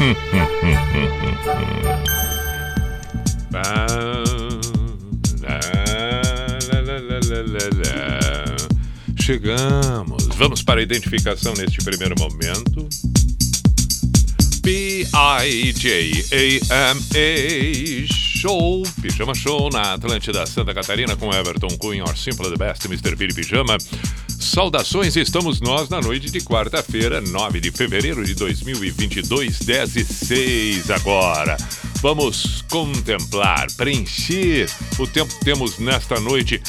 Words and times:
Chegamos. 9.20 10.26
Vamos 10.36 10.62
para 10.62 10.80
a 10.80 10.82
identificação 10.82 11.52
neste 11.52 11.84
primeiro 11.84 12.14
momento. 12.18 12.88
P-I-J-A-M-A 14.62 15.10
Show, 18.40 18.82
Pijama 19.02 19.34
Show 19.34 19.68
na 19.70 19.94
Atlântida 19.94 20.46
Santa 20.46 20.72
Catarina 20.72 21.14
com 21.14 21.30
Everton 21.30 21.76
Cunha, 21.78 22.04
or 22.04 22.16
Simple 22.16 22.48
the 22.48 22.56
Best, 22.56 22.88
Mr. 22.88 23.14
Billy 23.16 23.34
Pijama. 23.34 23.76
Saudações, 24.40 25.16
estamos 25.16 25.60
nós 25.60 25.90
na 25.90 26.00
noite 26.00 26.30
de 26.30 26.40
quarta-feira, 26.40 27.20
9 27.20 27.60
de 27.60 27.70
fevereiro 27.70 28.24
de 28.24 28.34
2022, 28.34 29.58
10 29.58 29.96
e 29.96 30.04
6 30.04 30.90
agora. 30.90 31.58
Vamos 32.00 32.64
contemplar, 32.70 33.70
preencher 33.76 34.66
o 34.98 35.06
tempo 35.06 35.32
que 35.38 35.44
temos 35.44 35.78
nesta 35.78 36.18
noite 36.18 36.60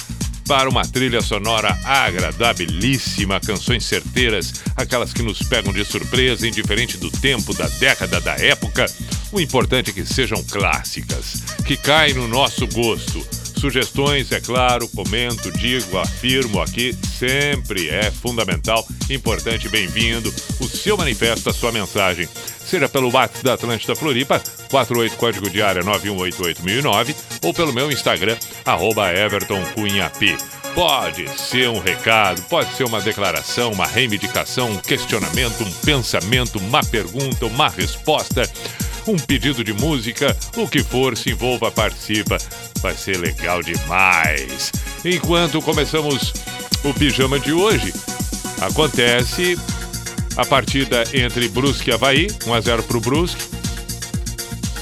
para 0.45 0.69
uma 0.69 0.85
trilha 0.85 1.21
sonora 1.21 1.79
agradabilíssima, 1.85 3.39
canções 3.39 3.85
certeiras, 3.85 4.53
aquelas 4.75 5.13
que 5.13 5.23
nos 5.23 5.41
pegam 5.41 5.71
de 5.71 5.85
surpresa, 5.85 6.45
indiferente 6.45 6.97
do 6.97 7.09
tempo, 7.09 7.53
da 7.53 7.69
década, 7.79 8.19
da 8.19 8.33
época. 8.33 8.85
O 9.31 9.39
importante 9.39 9.91
é 9.91 9.93
que 9.93 10.05
sejam 10.05 10.43
clássicas, 10.43 11.41
que 11.65 11.77
caem 11.77 12.15
no 12.15 12.27
nosso 12.27 12.67
gosto. 12.67 13.25
Sugestões, 13.61 14.31
é 14.31 14.39
claro, 14.39 14.87
comento, 14.87 15.51
digo, 15.51 15.95
afirmo 15.99 16.59
aqui, 16.59 16.97
sempre 17.19 17.89
é 17.89 18.09
fundamental, 18.09 18.83
importante, 19.07 19.69
bem-vindo. 19.69 20.33
O 20.59 20.67
seu 20.67 20.97
manifesto, 20.97 21.47
a 21.47 21.53
sua 21.53 21.71
mensagem, 21.71 22.27
seja 22.65 22.89
pelo 22.89 23.13
WhatsApp 23.13 23.43
da 23.43 23.53
Atlântida 23.53 23.95
Floripa, 23.95 24.41
48 24.71 25.15
código 25.15 25.47
de 25.47 25.61
área 25.61 25.83
9188009, 25.83 27.15
ou 27.43 27.53
pelo 27.53 27.71
meu 27.71 27.91
Instagram, 27.91 28.35
arroba. 28.65 29.09
Pode 30.73 31.29
ser 31.39 31.69
um 31.69 31.79
recado, 31.79 32.41
pode 32.49 32.73
ser 32.73 32.85
uma 32.85 32.99
declaração, 32.99 33.73
uma 33.73 33.85
reivindicação, 33.85 34.71
um 34.71 34.77
questionamento, 34.79 35.63
um 35.63 35.71
pensamento, 35.85 36.57
uma 36.57 36.83
pergunta, 36.83 37.45
uma 37.45 37.69
resposta 37.69 38.41
um 39.07 39.17
pedido 39.17 39.63
de 39.63 39.73
música, 39.73 40.35
o 40.55 40.67
que 40.67 40.83
for, 40.83 41.17
se 41.17 41.31
envolva, 41.31 41.71
participa. 41.71 42.37
Vai 42.81 42.95
ser 42.95 43.17
legal 43.17 43.61
demais. 43.61 44.71
Enquanto 45.05 45.61
começamos 45.61 46.33
o 46.83 46.93
pijama 46.93 47.39
de 47.39 47.53
hoje, 47.53 47.93
acontece 48.59 49.57
a 50.37 50.45
partida 50.45 51.03
entre 51.13 51.47
Brusque 51.49 51.89
e 51.89 51.93
Havaí, 51.93 52.27
1x0 52.27 52.83
para 52.83 52.97
o 52.97 53.01
Brusque. 53.01 53.43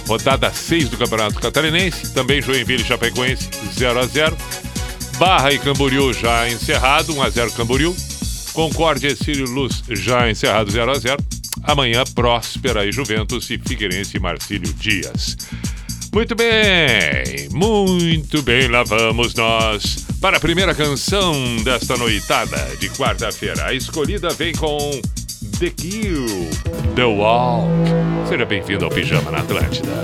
Rodada 0.08 0.52
6 0.52 0.90
do 0.90 0.98
Campeonato 0.98 1.40
Catarinense, 1.40 2.14
também 2.14 2.42
Joinville 2.42 2.82
e 2.82 2.86
Chapecoense, 2.86 3.50
0x0. 3.78 4.36
Barra 5.18 5.52
e 5.52 5.60
Camboriú 5.60 6.14
já 6.14 6.50
encerrado, 6.50 7.14
1x0 7.14 7.54
Camboriú. 7.54 7.96
Concórdia 8.54 9.10
e 9.10 9.16
Círio 9.16 9.46
Luz 9.46 9.84
já 9.90 10.30
encerrado, 10.30 10.72
0x0. 10.72 11.20
Amanhã, 11.64 12.04
Próspera 12.16 12.86
e 12.86 12.92
Juventus 12.92 13.50
e 13.50 13.58
Figueirense 13.58 14.18
e 14.18 14.20
Marcílio 14.20 14.74
Dias. 14.74 15.38
Muito 16.12 16.34
bem, 16.36 17.48
muito 17.52 18.42
bem, 18.42 18.68
lá 18.68 18.84
vamos 18.84 19.36
nós 19.36 20.08
para 20.20 20.38
a 20.38 20.40
primeira 20.40 20.74
canção 20.74 21.34
desta 21.64 21.96
noitada 21.98 22.58
de 22.80 22.90
quarta-feira. 22.90 23.68
A 23.68 23.74
escolhida 23.74 24.30
vem 24.30 24.54
com 24.54 25.00
The 25.60 25.70
Kill, 25.70 26.26
The 26.96 27.04
Walk. 27.06 27.70
Seja 28.28 28.44
bem-vindo 28.44 28.86
ao 28.86 28.92
Pijama 28.92 29.30
na 29.30 29.40
Atlântida. 29.40 30.02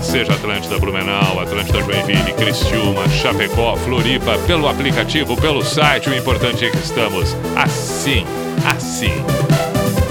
Seja 0.00 0.32
Atlântida 0.32 0.78
Blumenau, 0.78 1.40
Atlântida 1.40 1.80
Joinville, 1.80 2.32
Criciúma, 2.34 3.08
Chapecó, 3.08 3.76
Floripa, 3.76 4.38
pelo 4.46 4.68
aplicativo, 4.68 5.36
pelo 5.36 5.64
site, 5.64 6.08
o 6.08 6.14
importante 6.14 6.64
é 6.64 6.70
que 6.70 6.78
estamos 6.78 7.36
assim, 7.56 8.24
assim. 8.64 9.12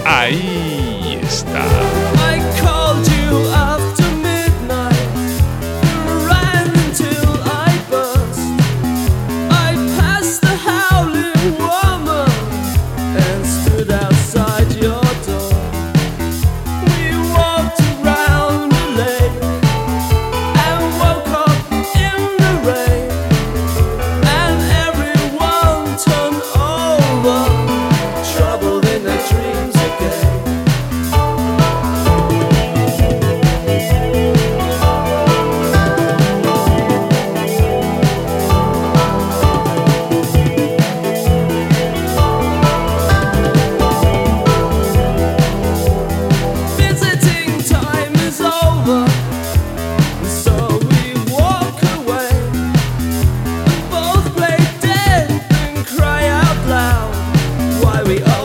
Aí 0.03 1.19
está. 1.23 2.00
We 58.11 58.21
always 58.23 58.40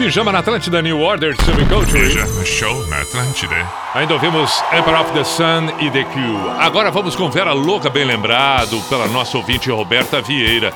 Pijama 0.00 0.32
na 0.32 0.38
Atlântida, 0.38 0.80
New 0.80 0.98
Order, 0.98 1.36
Subculture. 1.44 2.08
Pijama 2.08 2.42
Show 2.42 2.86
na 2.86 3.02
Atlântida. 3.02 3.70
Ainda 3.94 4.14
ouvimos 4.14 4.64
Emperor 4.72 5.02
of 5.02 5.12
the 5.12 5.22
Sun 5.22 5.66
e 5.78 5.90
The 5.90 6.04
Q. 6.04 6.18
Agora 6.58 6.90
vamos 6.90 7.14
com 7.14 7.30
Vera 7.30 7.52
Louca, 7.52 7.90
bem 7.90 8.06
lembrado, 8.06 8.80
pela 8.88 9.06
nossa 9.08 9.36
ouvinte 9.36 9.70
Roberta 9.70 10.22
Vieira. 10.22 10.72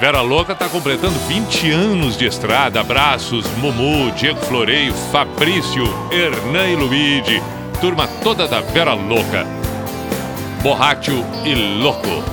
Vera 0.00 0.20
Louca 0.22 0.54
está 0.54 0.68
completando 0.68 1.16
20 1.28 1.70
anos 1.70 2.16
de 2.16 2.26
estrada. 2.26 2.80
Abraços, 2.80 3.46
Mumu, 3.58 4.10
Diego 4.10 4.40
Floreio, 4.40 4.92
Fabrício, 5.12 5.84
Hernan 6.10 6.66
e 6.66 6.74
Luigi. 6.74 7.40
Turma 7.80 8.08
toda 8.24 8.48
da 8.48 8.60
Vera 8.60 8.94
Louca. 8.94 9.46
Borracho 10.64 11.24
e 11.44 11.54
Louco. 11.80 12.24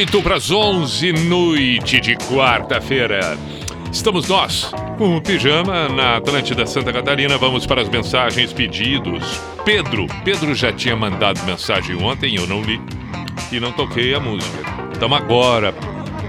28 0.00 0.22
para 0.22 0.36
as 0.36 0.50
11, 0.50 1.12
noite 1.12 2.00
de 2.00 2.16
quarta-feira. 2.16 3.36
Estamos 3.92 4.26
nós 4.28 4.72
com 4.96 5.14
o 5.14 5.20
pijama 5.20 5.90
na 5.90 6.16
Atlântida 6.16 6.64
Santa 6.64 6.90
Catarina. 6.90 7.36
Vamos 7.36 7.66
para 7.66 7.82
as 7.82 7.88
mensagens 7.90 8.50
pedidos. 8.50 9.22
Pedro, 9.62 10.06
Pedro 10.24 10.54
já 10.54 10.72
tinha 10.72 10.96
mandado 10.96 11.44
mensagem 11.44 12.02
ontem, 12.02 12.34
eu 12.34 12.46
não 12.46 12.62
li 12.62 12.80
e 13.52 13.60
não 13.60 13.72
toquei 13.72 14.14
a 14.14 14.20
música. 14.20 14.58
Então 14.96 15.14
agora, 15.14 15.74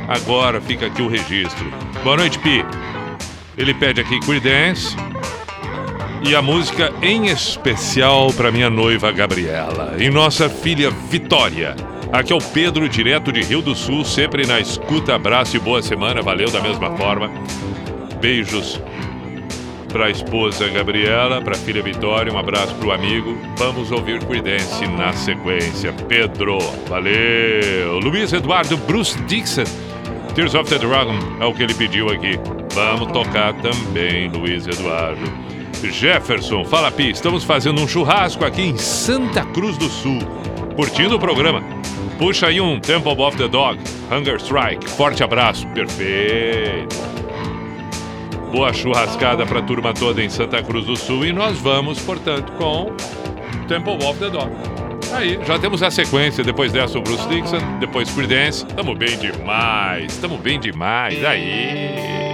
agora 0.06 0.60
fica 0.60 0.88
aqui 0.88 1.02
o 1.02 1.08
registro. 1.08 1.72
Boa 2.04 2.18
noite, 2.18 2.40
Pi. 2.40 2.66
Ele 3.58 3.74
pede 3.74 4.02
aqui 4.02 4.20
Creedence 4.20 4.98
e 6.28 6.36
a 6.36 6.42
música 6.42 6.92
em 7.02 7.28
especial 7.28 8.34
para 8.34 8.52
minha 8.52 8.70
noiva 8.70 9.14
Gabriela 9.14 9.96
e 9.98 10.10
nossa 10.10 10.50
filha 10.50 10.92
Vitória. 11.10 11.91
Aqui 12.12 12.34
é 12.34 12.36
o 12.36 12.40
Pedro, 12.40 12.90
direto 12.90 13.32
de 13.32 13.42
Rio 13.42 13.62
do 13.62 13.74
Sul, 13.74 14.04
sempre 14.04 14.46
na 14.46 14.60
escuta. 14.60 15.16
Abraço 15.16 15.56
e 15.56 15.60
boa 15.60 15.82
semana, 15.82 16.22
valeu 16.22 16.52
da 16.52 16.60
mesma 16.60 16.92
forma. 16.98 17.32
Beijos 18.20 18.82
para 19.92 20.06
a 20.06 20.10
esposa 20.10 20.68
Gabriela, 20.70 21.42
para 21.42 21.54
a 21.54 21.58
filha 21.58 21.82
Vitória, 21.82 22.32
um 22.32 22.38
abraço 22.38 22.76
para 22.76 22.88
o 22.88 22.92
amigo. 22.92 23.38
Vamos 23.58 23.92
ouvir 23.92 24.24
Creedence 24.26 24.86
na 24.88 25.14
sequência. 25.14 25.94
Pedro, 26.10 26.60
valeu. 26.90 28.00
Luiz 28.00 28.34
Eduardo 28.34 28.76
Bruce 28.76 29.18
Dixon, 29.24 29.64
Tears 30.36 30.54
of 30.54 30.70
the 30.70 30.78
Dragon, 30.78 31.18
é 31.40 31.46
o 31.46 31.54
que 31.54 31.64
ele 31.64 31.74
pediu 31.74 32.10
aqui. 32.10 32.38
Vamos 32.74 33.12
tocar 33.14 33.54
também, 33.62 34.30
Luiz 34.30 34.68
Eduardo. 34.68 35.22
Jefferson, 35.82 36.66
fala 36.66 36.92
Pi, 36.92 37.10
estamos 37.10 37.44
fazendo 37.44 37.82
um 37.82 37.88
churrasco 37.88 38.44
aqui 38.46 38.62
em 38.64 38.78
Santa 38.78 39.46
Cruz 39.46 39.78
do 39.78 39.90
Sul. 39.90 40.20
Curtindo 40.76 41.16
o 41.16 41.20
programa. 41.20 41.64
Puxa 42.22 42.46
aí 42.46 42.62
um 42.62 42.80
Temple 42.80 43.20
of 43.20 43.36
the 43.36 43.48
Dog, 43.48 43.80
Hunger 44.12 44.36
Strike. 44.36 44.88
Forte 44.92 45.24
abraço. 45.24 45.68
Perfeito. 45.70 46.96
Boa 48.52 48.72
churrascada 48.72 49.44
para 49.44 49.58
a 49.58 49.64
turma 49.64 49.92
toda 49.92 50.22
em 50.22 50.30
Santa 50.30 50.62
Cruz 50.62 50.86
do 50.86 50.96
Sul. 50.96 51.26
E 51.26 51.34
nós 51.34 51.58
vamos, 51.58 52.00
portanto, 52.00 52.52
com 52.60 52.96
Temple 53.68 54.06
of 54.06 54.20
the 54.20 54.30
Dog. 54.30 54.52
Aí, 55.14 55.40
já 55.44 55.58
temos 55.58 55.82
a 55.82 55.90
sequência. 55.90 56.44
Depois 56.44 56.72
dessa, 56.72 57.00
o 57.00 57.02
Bruce 57.02 57.28
Dixon. 57.28 57.80
Depois 57.80 58.08
Creedence. 58.12 58.68
Tamo 58.68 58.94
bem 58.94 59.18
demais. 59.18 60.16
Tamo 60.18 60.38
bem 60.38 60.60
demais. 60.60 61.26
Aí. 61.26 62.31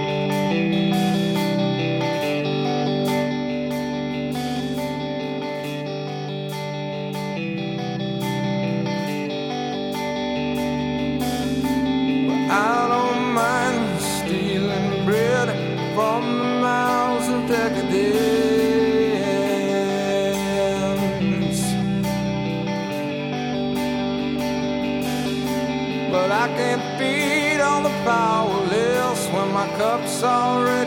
sorrow. 30.20 30.77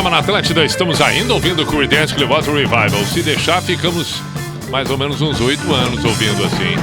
programa 0.00 0.10
na 0.10 0.18
Atlântida. 0.18 0.64
Estamos 0.64 1.00
ainda 1.00 1.34
ouvindo 1.34 1.62
o 1.62 1.66
Creedence 1.66 2.14
Clearwater 2.14 2.54
Revival. 2.54 3.04
Se 3.04 3.22
deixar, 3.22 3.60
ficamos 3.60 4.22
mais 4.70 4.88
ou 4.88 4.96
menos 4.96 5.20
uns 5.20 5.38
oito 5.40 5.74
anos 5.74 6.02
ouvindo 6.04 6.42
assim. 6.44 6.74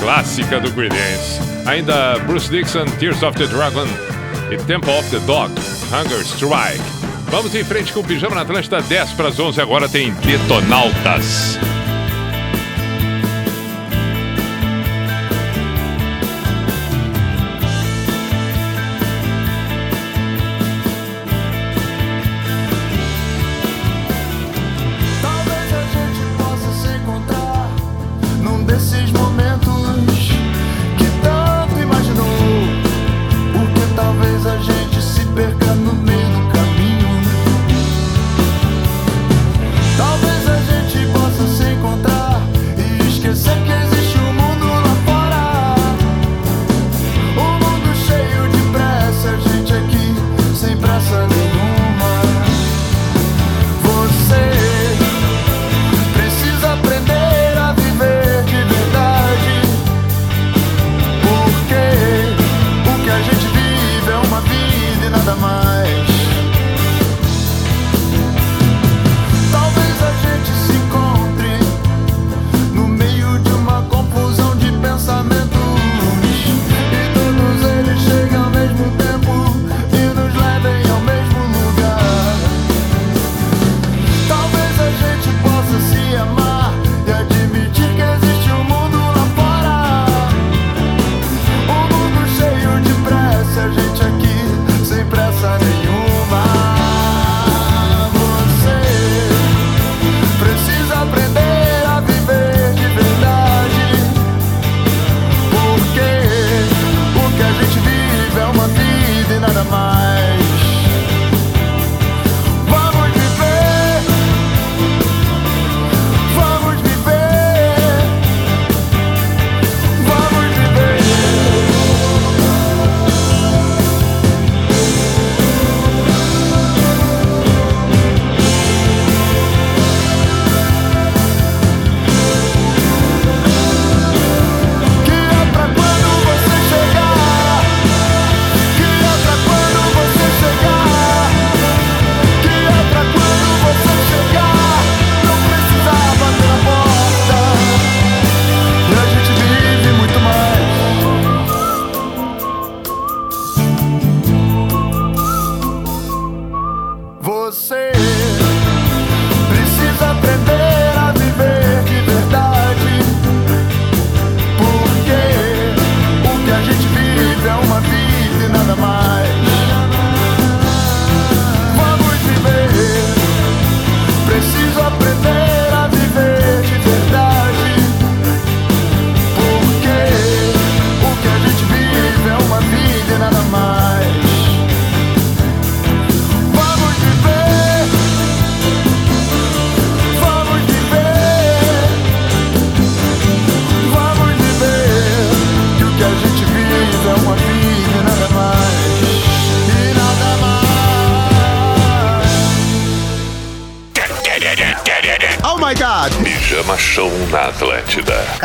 Clássica 0.00 0.58
do 0.58 0.72
Creedence. 0.72 1.40
Ainda 1.66 2.18
Bruce 2.20 2.48
Dixon, 2.48 2.86
Tears 2.98 3.22
of 3.22 3.36
the 3.36 3.46
Dragon 3.46 3.86
e 4.50 4.56
Temple 4.56 4.98
of 4.98 5.10
the 5.10 5.18
Dog, 5.26 5.52
Hunger 5.92 6.20
Strike. 6.22 6.82
Vamos 7.30 7.54
em 7.54 7.64
frente 7.64 7.92
com 7.92 8.00
o 8.00 8.04
Pijama 8.04 8.34
na 8.34 8.42
Atlântida, 8.42 8.80
10 8.80 9.10
para 9.12 9.28
as 9.28 9.38
11. 9.38 9.60
Agora 9.60 9.86
tem 9.86 10.12
Detonautas. 10.12 11.58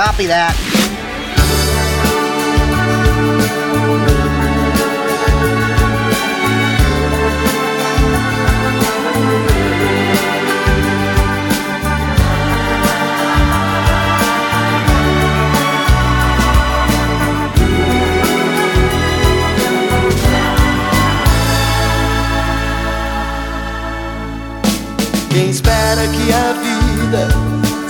Copy 0.04 0.26
that. 0.26 0.56
Quem 25.30 25.52
espera 25.52 26.08
que 26.08 26.34
a 26.34 26.54
vida 26.54 27.51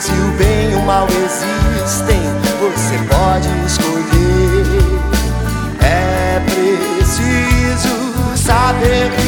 se 0.00 0.12
o 0.12 0.30
bem 0.38 0.70
e 0.70 0.74
o 0.76 0.82
mal 0.82 1.08
existem, 1.08 2.20
você 2.60 2.98
pode 3.08 3.48
escolher. 3.66 4.98
É 5.80 6.40
preciso 6.46 7.96
saber 8.36 9.10
que 9.10 9.27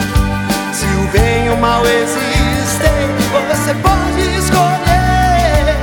Bem 1.11 1.47
e 1.47 1.49
o 1.49 1.57
mal 1.57 1.83
existem, 1.85 3.07
você 3.49 3.73
pode 3.75 4.21
escolher. 4.37 5.75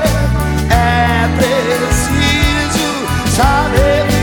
É 0.70 1.28
preciso 1.36 2.86
saber 3.36 4.17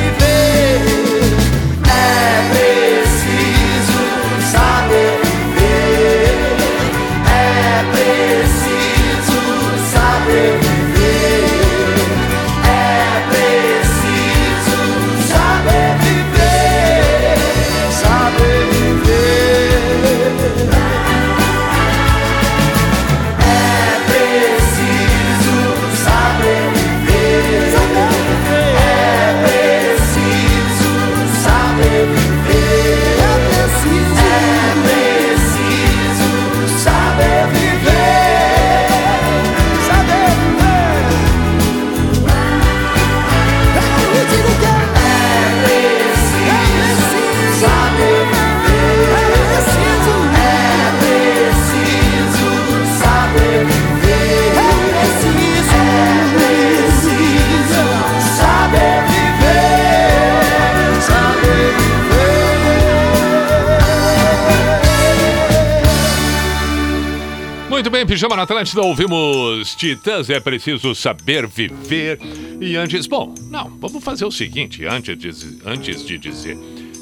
Pijama 68.16 68.38
na 68.38 68.43
Atlântida, 68.43 68.82
ouvimos 68.82 69.76
Titãs, 69.76 70.30
é 70.30 70.39
preciso 70.39 70.95
saber 70.95 71.45
viver. 71.45 72.18
E 72.61 72.78
antes, 72.78 73.07
bom, 73.07 73.36
não, 73.49 73.70
vamos 73.78 74.01
fazer 74.01 74.24
o 74.24 74.32
seguinte, 74.32 74.86
antes 74.86 75.18
de, 75.18 75.59
antes 75.66 76.05
de 76.05 76.18
dizer 76.18 76.57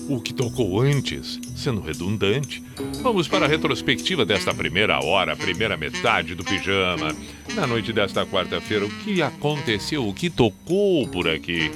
o 0.09 0.19
que 0.19 0.33
tocou 0.33 0.81
antes, 0.81 1.39
sendo 1.55 1.81
redundante, 1.81 2.63
vamos 3.03 3.27
para 3.27 3.45
a 3.45 3.47
retrospectiva 3.47 4.25
desta 4.25 4.55
primeira 4.55 5.05
hora, 5.05 5.35
primeira 5.35 5.77
metade 5.77 6.33
do 6.33 6.43
Pijama. 6.43 7.15
Na 7.53 7.67
noite 7.67 7.93
desta 7.93 8.25
quarta-feira, 8.25 8.83
o 8.83 8.89
que 8.89 9.21
aconteceu, 9.21 10.07
o 10.07 10.15
que 10.15 10.31
tocou 10.31 11.07
por 11.09 11.29
aqui? 11.29 11.69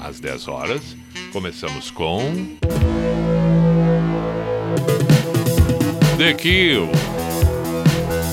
Às 0.00 0.18
10 0.18 0.48
horas, 0.48 0.96
começamos 1.32 1.92
com... 1.92 2.58
The 6.18 6.34
Kill. 6.34 6.90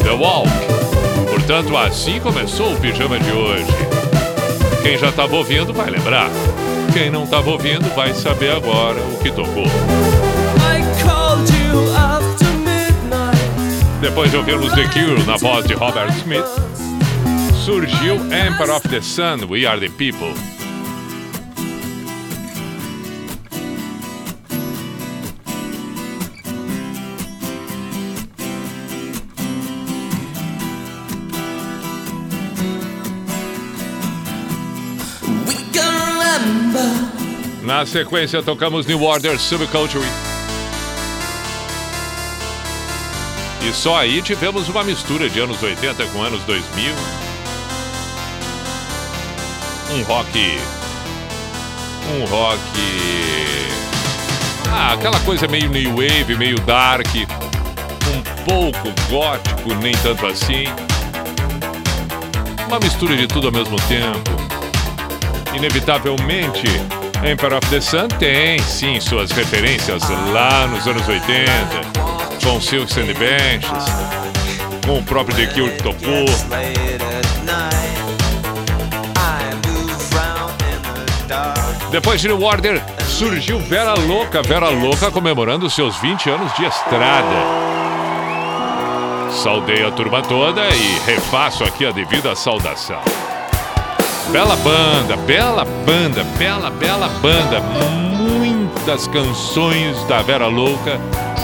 The 0.08 0.14
Walk. 0.14 0.48
Portanto, 1.30 1.76
assim 1.76 2.18
começou 2.22 2.72
o 2.72 2.80
pijama 2.80 3.20
de 3.20 3.30
hoje. 3.30 3.66
Quem 4.82 4.98
já 4.98 5.10
estava 5.10 5.36
ouvindo 5.36 5.74
vai 5.74 5.90
lembrar. 5.90 6.30
Quem 6.94 7.10
não 7.10 7.26
estava 7.26 7.50
ouvindo 7.50 7.94
vai 7.94 8.14
saber 8.14 8.52
agora 8.52 8.98
o 9.02 9.18
que 9.22 9.30
tocou. 9.30 9.66
I 9.66 11.04
called 11.04 11.52
you 11.52 11.94
after 11.94 12.48
midnight. 12.60 13.38
Depois 14.00 14.32
de 14.32 14.38
ouvirmos 14.38 14.72
The 14.72 14.88
Cure 14.88 15.22
na 15.24 15.36
voz 15.36 15.68
de 15.68 15.74
Robert 15.74 16.14
Smith, 16.20 16.46
surgiu 17.66 18.16
Emperor 18.32 18.78
of 18.78 18.88
the 18.88 19.02
Sun, 19.02 19.46
We 19.50 19.66
Are 19.66 19.78
the 19.78 19.90
People. 19.90 20.57
Na 37.78 37.86
sequência, 37.86 38.42
tocamos 38.42 38.88
New 38.88 39.04
Order 39.04 39.40
Subculture. 39.40 40.04
E 43.62 43.72
só 43.72 44.00
aí 44.00 44.20
tivemos 44.24 44.68
uma 44.68 44.84
mistura 44.84 45.30
de 45.30 45.40
anos 45.40 45.62
80 45.62 46.08
com 46.08 46.24
anos 46.24 46.42
2000. 46.46 46.92
Um 49.92 50.02
rock. 50.02 50.60
Um 52.16 52.26
rock. 52.26 52.60
Ah, 54.72 54.94
aquela 54.94 55.20
coisa 55.20 55.48
meio 55.48 55.70
new 55.70 55.92
wave, 55.92 56.36
meio 56.36 56.60
dark. 56.62 57.06
Um 57.16 58.44
pouco 58.44 58.92
gótico, 59.08 59.76
nem 59.76 59.96
tanto 59.98 60.26
assim. 60.26 60.64
Uma 62.68 62.80
mistura 62.80 63.16
de 63.16 63.28
tudo 63.28 63.46
ao 63.46 63.54
mesmo 63.54 63.76
tempo. 63.82 64.32
Inevitavelmente, 65.56 66.66
Emperor 67.24 67.58
of 67.58 67.68
the 67.70 67.82
Sun 67.82 68.08
tem, 68.20 68.60
sim, 68.60 69.00
suas 69.00 69.32
referências 69.32 70.04
lá 70.32 70.68
nos 70.68 70.88
anos 70.88 71.08
80, 71.08 71.48
com 72.44 72.62
Silks 72.62 72.96
and 72.98 73.14
Benches, 73.18 73.86
com 74.86 75.00
o 75.00 75.04
próprio 75.04 75.36
The 75.36 75.48
Cure 75.54 75.72
tocou. 75.78 76.26
Depois 81.92 82.22
de 82.22 82.28
New 82.28 82.42
Order, 82.44 82.82
surgiu 83.08 83.60
Vera 83.60 83.94
Louca, 83.94 84.42
Vera 84.44 84.70
Louca 84.70 85.10
comemorando 85.10 85.70
seus 85.70 85.98
20 85.98 86.30
anos 86.30 86.54
de 86.56 86.66
estrada. 86.66 87.68
Saudei 89.32 89.86
a 89.86 89.92
turma 89.92 90.22
toda 90.22 90.68
e 90.70 91.00
refaço 91.06 91.64
aqui 91.64 91.86
a 91.86 91.92
devida 91.92 92.36
saudação. 92.36 93.02
Bela 94.32 94.58
banda, 94.58 95.16
bela 95.16 95.64
banda, 95.86 96.24
bela, 96.38 96.70
bela 96.70 97.08
banda. 97.22 97.62
Muitas 98.18 99.08
canções 99.08 100.04
da 100.04 100.22
Vera 100.22 100.48
Louca 100.48 101.00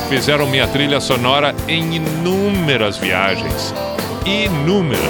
fizeram 0.10 0.46
minha 0.46 0.68
trilha 0.68 1.00
sonora 1.00 1.56
em 1.68 1.96
inúmeras 1.96 2.98
viagens. 2.98 3.74
Inúmeras. 4.26 5.02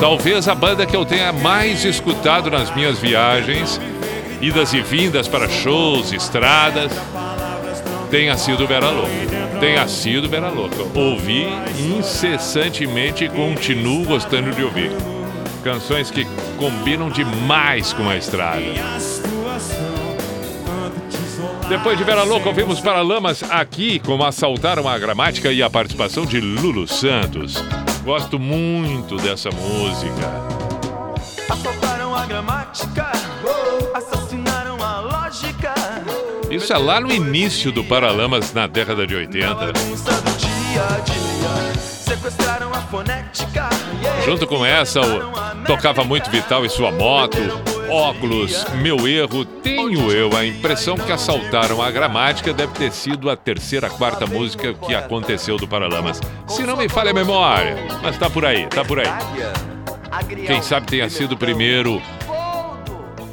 Talvez 0.00 0.48
a 0.48 0.54
banda 0.56 0.84
que 0.84 0.96
eu 0.96 1.04
tenha 1.04 1.32
mais 1.32 1.84
escutado 1.84 2.50
nas 2.50 2.74
minhas 2.74 2.98
viagens, 2.98 3.80
idas 4.40 4.72
e 4.72 4.80
vindas 4.80 5.28
para 5.28 5.48
shows, 5.48 6.12
estradas, 6.12 6.92
tenha 8.10 8.36
sido 8.36 8.66
Vera 8.66 8.90
Louca. 8.90 9.58
Tenha 9.60 9.86
sido 9.86 10.28
Vera 10.28 10.48
Louca. 10.48 10.82
Ouvi 10.94 11.48
incessantemente 11.96 13.24
e 13.24 13.28
continuo 13.28 14.04
gostando 14.04 14.50
de 14.50 14.64
ouvir. 14.64 15.17
Canções 15.62 16.10
que 16.10 16.24
combinam 16.56 17.10
demais 17.10 17.92
com 17.92 18.08
a 18.08 18.16
estrada. 18.16 18.62
Depois 21.68 21.98
de 21.98 22.04
Vera 22.04 22.22
Louca, 22.22 22.48
ouvimos 22.48 22.80
Paralamas 22.80 23.42
aqui, 23.42 23.98
como 23.98 24.24
assaltaram 24.24 24.88
a 24.88 24.98
gramática 24.98 25.52
e 25.52 25.62
a 25.62 25.68
participação 25.68 26.24
de 26.24 26.40
Lulu 26.40 26.88
Santos. 26.88 27.62
Gosto 28.02 28.38
muito 28.38 29.16
dessa 29.16 29.50
música. 29.50 30.32
Assaltaram 31.50 32.14
a 32.14 32.24
gramática, 32.24 33.12
assassinaram 33.94 34.82
a 34.82 35.00
lógica. 35.00 35.74
Isso 36.50 36.72
é 36.72 36.78
lá 36.78 37.00
no 37.00 37.12
início 37.12 37.70
do 37.70 37.84
Paralamas, 37.84 38.54
na 38.54 38.66
década 38.66 39.06
de 39.06 39.14
80. 39.14 39.54
Bagunça 39.54 40.12
do 40.12 40.38
dia 40.38 40.84
a 40.84 41.00
dia, 41.00 41.78
sequestraram 41.78 42.72
a. 42.72 42.77
Junto 44.24 44.46
com 44.46 44.64
essa, 44.64 45.00
o- 45.00 45.64
tocava 45.66 46.04
muito 46.04 46.30
Vital 46.30 46.64
e 46.64 46.68
sua 46.70 46.90
moto. 46.90 47.38
Óculos, 47.90 48.66
meu 48.82 49.08
erro, 49.08 49.44
tenho 49.46 50.12
eu 50.12 50.36
a 50.36 50.44
impressão 50.44 50.96
que 50.96 51.10
assaltaram 51.10 51.80
a 51.82 51.90
gramática 51.90 52.52
deve 52.52 52.72
ter 52.74 52.92
sido 52.92 53.30
a 53.30 53.36
terceira, 53.36 53.88
quarta 53.88 54.26
música 54.26 54.74
que 54.74 54.94
aconteceu 54.94 55.56
do 55.56 55.66
Paralamas. 55.66 56.20
Se 56.46 56.64
não 56.64 56.76
me 56.76 56.86
falha 56.88 57.10
a 57.12 57.14
memória, 57.14 57.76
mas 58.02 58.18
tá 58.18 58.28
por 58.28 58.44
aí, 58.44 58.66
tá 58.66 58.84
por 58.84 58.98
aí. 59.00 59.06
Quem 60.46 60.60
sabe 60.60 60.86
tenha 60.86 61.08
sido 61.08 61.36
primeiro 61.36 62.02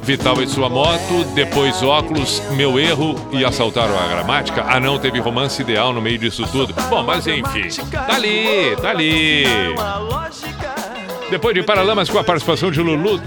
Vital 0.06 0.40
e 0.40 0.46
sua 0.46 0.68
moto, 0.68 1.24
depois 1.34 1.82
óculos, 1.82 2.40
meu 2.52 2.78
erro 2.78 3.16
e 3.32 3.44
assaltaram 3.44 3.98
a 3.98 4.06
gramática. 4.06 4.64
Ah, 4.64 4.78
não, 4.78 5.00
teve 5.00 5.18
romance 5.18 5.60
ideal 5.60 5.92
no 5.92 6.00
meio 6.00 6.16
disso 6.16 6.46
tudo. 6.52 6.72
Bom, 6.88 7.02
mas 7.02 7.26
enfim, 7.26 7.66
tá 7.90 8.14
ali, 8.14 8.76
tá 8.80 8.90
ali. 8.90 9.44
Depois 11.28 11.56
de 11.56 11.64
Paralamas 11.64 12.08
com 12.08 12.20
a 12.20 12.22
participação 12.22 12.70
de 12.70 12.80
Lulu, 12.80 13.20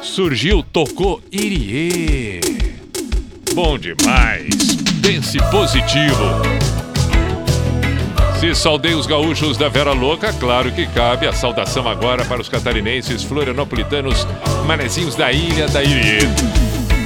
surgiu, 0.00 0.62
tocou 0.62 1.20
Irie. 1.30 2.40
Bom 3.52 3.76
demais. 3.76 4.48
Pense 5.02 5.36
positivo. 5.50 6.73
Se 8.44 8.54
saudei 8.54 8.92
os 8.92 9.06
gaúchos 9.06 9.56
da 9.56 9.70
Vera 9.70 9.94
Louca, 9.94 10.30
claro 10.34 10.70
que 10.70 10.86
cabe 10.88 11.26
a 11.26 11.32
saudação 11.32 11.88
agora 11.88 12.26
para 12.26 12.42
os 12.42 12.48
catarinenses, 12.48 13.22
florianopolitanos, 13.22 14.26
manezinhos 14.66 15.14
da 15.14 15.32
ilha 15.32 15.66
da 15.66 15.82
Irie. 15.82 16.28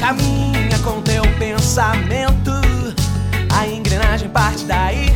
Caminha 0.01 0.77
com 0.83 1.01
teu 1.01 1.23
pensamento, 1.39 2.51
a 3.57 3.69
engrenagem 3.69 4.29
parte 4.31 4.65
daí, 4.65 5.07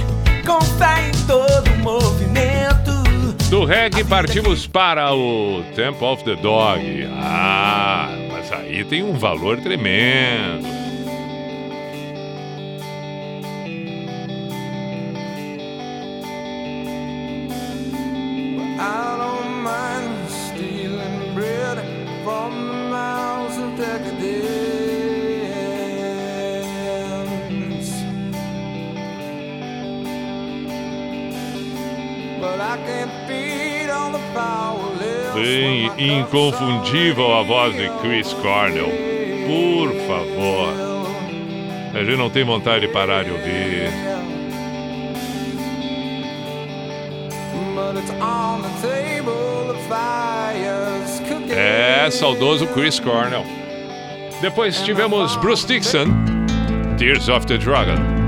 com 0.47 0.61
fé 0.61 1.09
em 1.09 1.27
todo 1.27 1.69
o 1.69 1.79
movimento. 1.79 3.03
Do 3.51 3.65
reggae 3.65 4.05
partimos 4.05 4.65
para 4.65 5.13
o 5.13 5.65
Temple 5.75 6.07
of 6.07 6.23
the 6.23 6.37
Dog. 6.37 7.05
Ah, 7.17 8.09
mas 8.31 8.53
aí 8.53 8.85
tem 8.85 9.03
um 9.03 9.15
valor 9.15 9.61
tremendo. 9.61 10.82
Bem 35.43 35.91
inconfundível 35.99 37.35
a 37.35 37.43
voz 37.43 37.75
de 37.75 37.91
Chris 38.01 38.33
Cornell. 38.35 38.93
Por 39.45 39.91
favor. 40.07 40.73
A 41.93 42.05
gente 42.05 42.17
não 42.17 42.31
tem 42.31 42.45
vontade 42.45 42.87
de 42.87 42.93
parar 42.93 43.25
de 43.25 43.33
ouvir. 43.33 43.91
É, 51.51 52.09
saudoso 52.09 52.69
Chris 52.69 53.01
Cornell. 53.01 53.45
Depois 54.41 54.81
tivemos 54.83 55.35
Bruce 55.37 55.67
Dixon, 55.67 56.07
Tears 56.97 57.29
of 57.29 57.47
the 57.47 57.59
Dragon. 57.59 58.22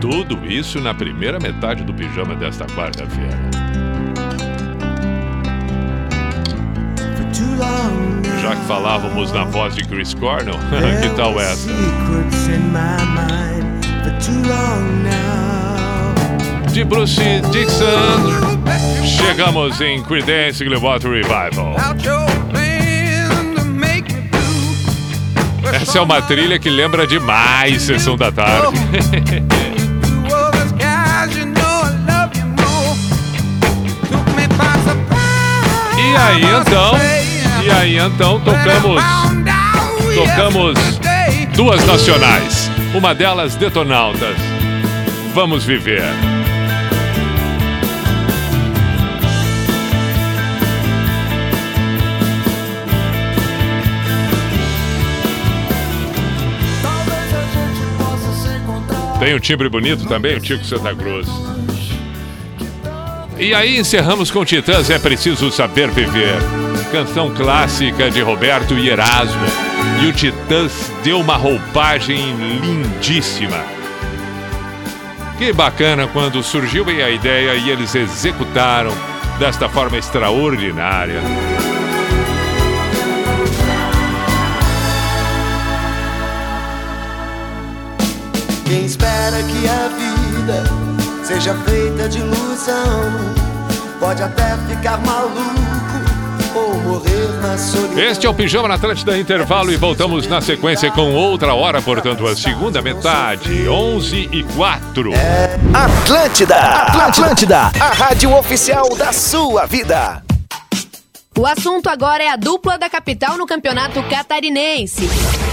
Tudo 0.00 0.46
isso 0.46 0.80
na 0.80 0.94
primeira 0.94 1.38
metade 1.38 1.84
do 1.84 1.92
pijama 1.92 2.34
desta 2.34 2.64
quarta-feira. 2.64 3.38
Já 8.40 8.56
que 8.56 8.64
falávamos 8.66 9.30
na 9.30 9.44
voz 9.44 9.74
de 9.74 9.84
Chris 9.84 10.14
Cornell, 10.14 10.54
que 11.02 11.10
tal 11.16 11.38
essa? 11.38 11.70
De 16.72 16.84
Bruce 16.84 17.20
Dixon, 17.52 17.84
chegamos 19.04 19.80
em 19.82 20.02
Creedence 20.02 20.64
Clearwater 20.64 21.10
Revival. 21.10 21.76
Essa 25.74 25.98
é 25.98 26.00
uma 26.00 26.22
trilha 26.22 26.58
que 26.58 26.70
lembra 26.70 27.06
demais 27.06 27.82
Sessão 27.82 28.16
da 28.16 28.32
Tarde. 28.32 28.78
E 36.10 36.16
aí 36.16 36.42
então, 36.42 36.92
e 37.62 37.70
aí 37.70 37.96
então 37.96 38.40
tocamos, 38.40 39.02
tocamos 40.16 40.74
duas 41.54 41.86
nacionais. 41.86 42.68
Uma 42.92 43.14
delas 43.14 43.54
Detonautas. 43.54 44.36
Vamos 45.32 45.64
viver. 45.64 46.02
Tem 59.20 59.34
um 59.34 59.38
timbre 59.38 59.68
bonito 59.68 60.06
também, 60.06 60.38
o 60.38 60.40
Tico 60.40 60.64
Santa 60.64 60.92
Cruz. 60.92 61.49
E 63.40 63.54
aí 63.54 63.78
encerramos 63.78 64.30
com 64.30 64.44
Titãs 64.44 64.90
É 64.90 64.98
Preciso 64.98 65.50
Saber 65.50 65.90
Viver. 65.90 66.36
Canção 66.92 67.32
clássica 67.34 68.10
de 68.10 68.20
Roberto 68.20 68.74
e 68.74 68.90
Erasmo. 68.90 69.46
E 70.02 70.06
o 70.08 70.12
Titãs 70.12 70.92
deu 71.02 71.18
uma 71.18 71.38
roupagem 71.38 72.36
lindíssima. 72.36 73.64
Que 75.38 75.54
bacana 75.54 76.06
quando 76.06 76.42
surgiu 76.42 76.84
a 76.90 77.08
ideia 77.08 77.54
e 77.54 77.70
eles 77.70 77.94
executaram 77.94 78.92
desta 79.38 79.70
forma 79.70 79.96
extraordinária. 79.96 81.22
Quem 88.66 88.84
espera 88.84 89.42
que 89.42 89.66
a 89.66 89.88
vida 89.88 90.89
seja 91.30 91.54
feita 91.64 92.08
de 92.08 92.18
ilusão 92.18 93.12
pode 94.00 94.20
até 94.20 94.56
ficar 94.68 94.98
maluco 94.98 95.38
ou 96.56 96.74
morrer 96.80 97.28
na 97.40 97.56
solidão. 97.56 97.98
Este 98.00 98.26
é 98.26 98.28
o 98.28 98.34
Pijama 98.34 98.66
na 98.66 98.74
Atlântida 98.74 99.16
Intervalo 99.16 99.70
e 99.70 99.76
voltamos 99.76 100.26
na 100.26 100.40
sequência 100.40 100.90
com 100.90 101.14
outra 101.14 101.54
hora, 101.54 101.80
portanto, 101.80 102.26
a 102.26 102.34
segunda 102.34 102.82
metade, 102.82 103.68
11 103.68 104.28
e 104.32 104.42
4. 104.42 105.12
Atlântida, 105.72 106.56
Atlântida, 106.56 107.58
a 107.78 107.92
rádio 107.94 108.36
oficial 108.36 108.88
da 108.96 109.12
sua 109.12 109.66
vida. 109.66 110.29
O 111.40 111.46
assunto 111.46 111.88
agora 111.88 112.22
é 112.22 112.28
a 112.28 112.36
dupla 112.36 112.76
da 112.76 112.90
capital 112.90 113.38
no 113.38 113.46
campeonato 113.46 114.02
catarinense. 114.10 115.08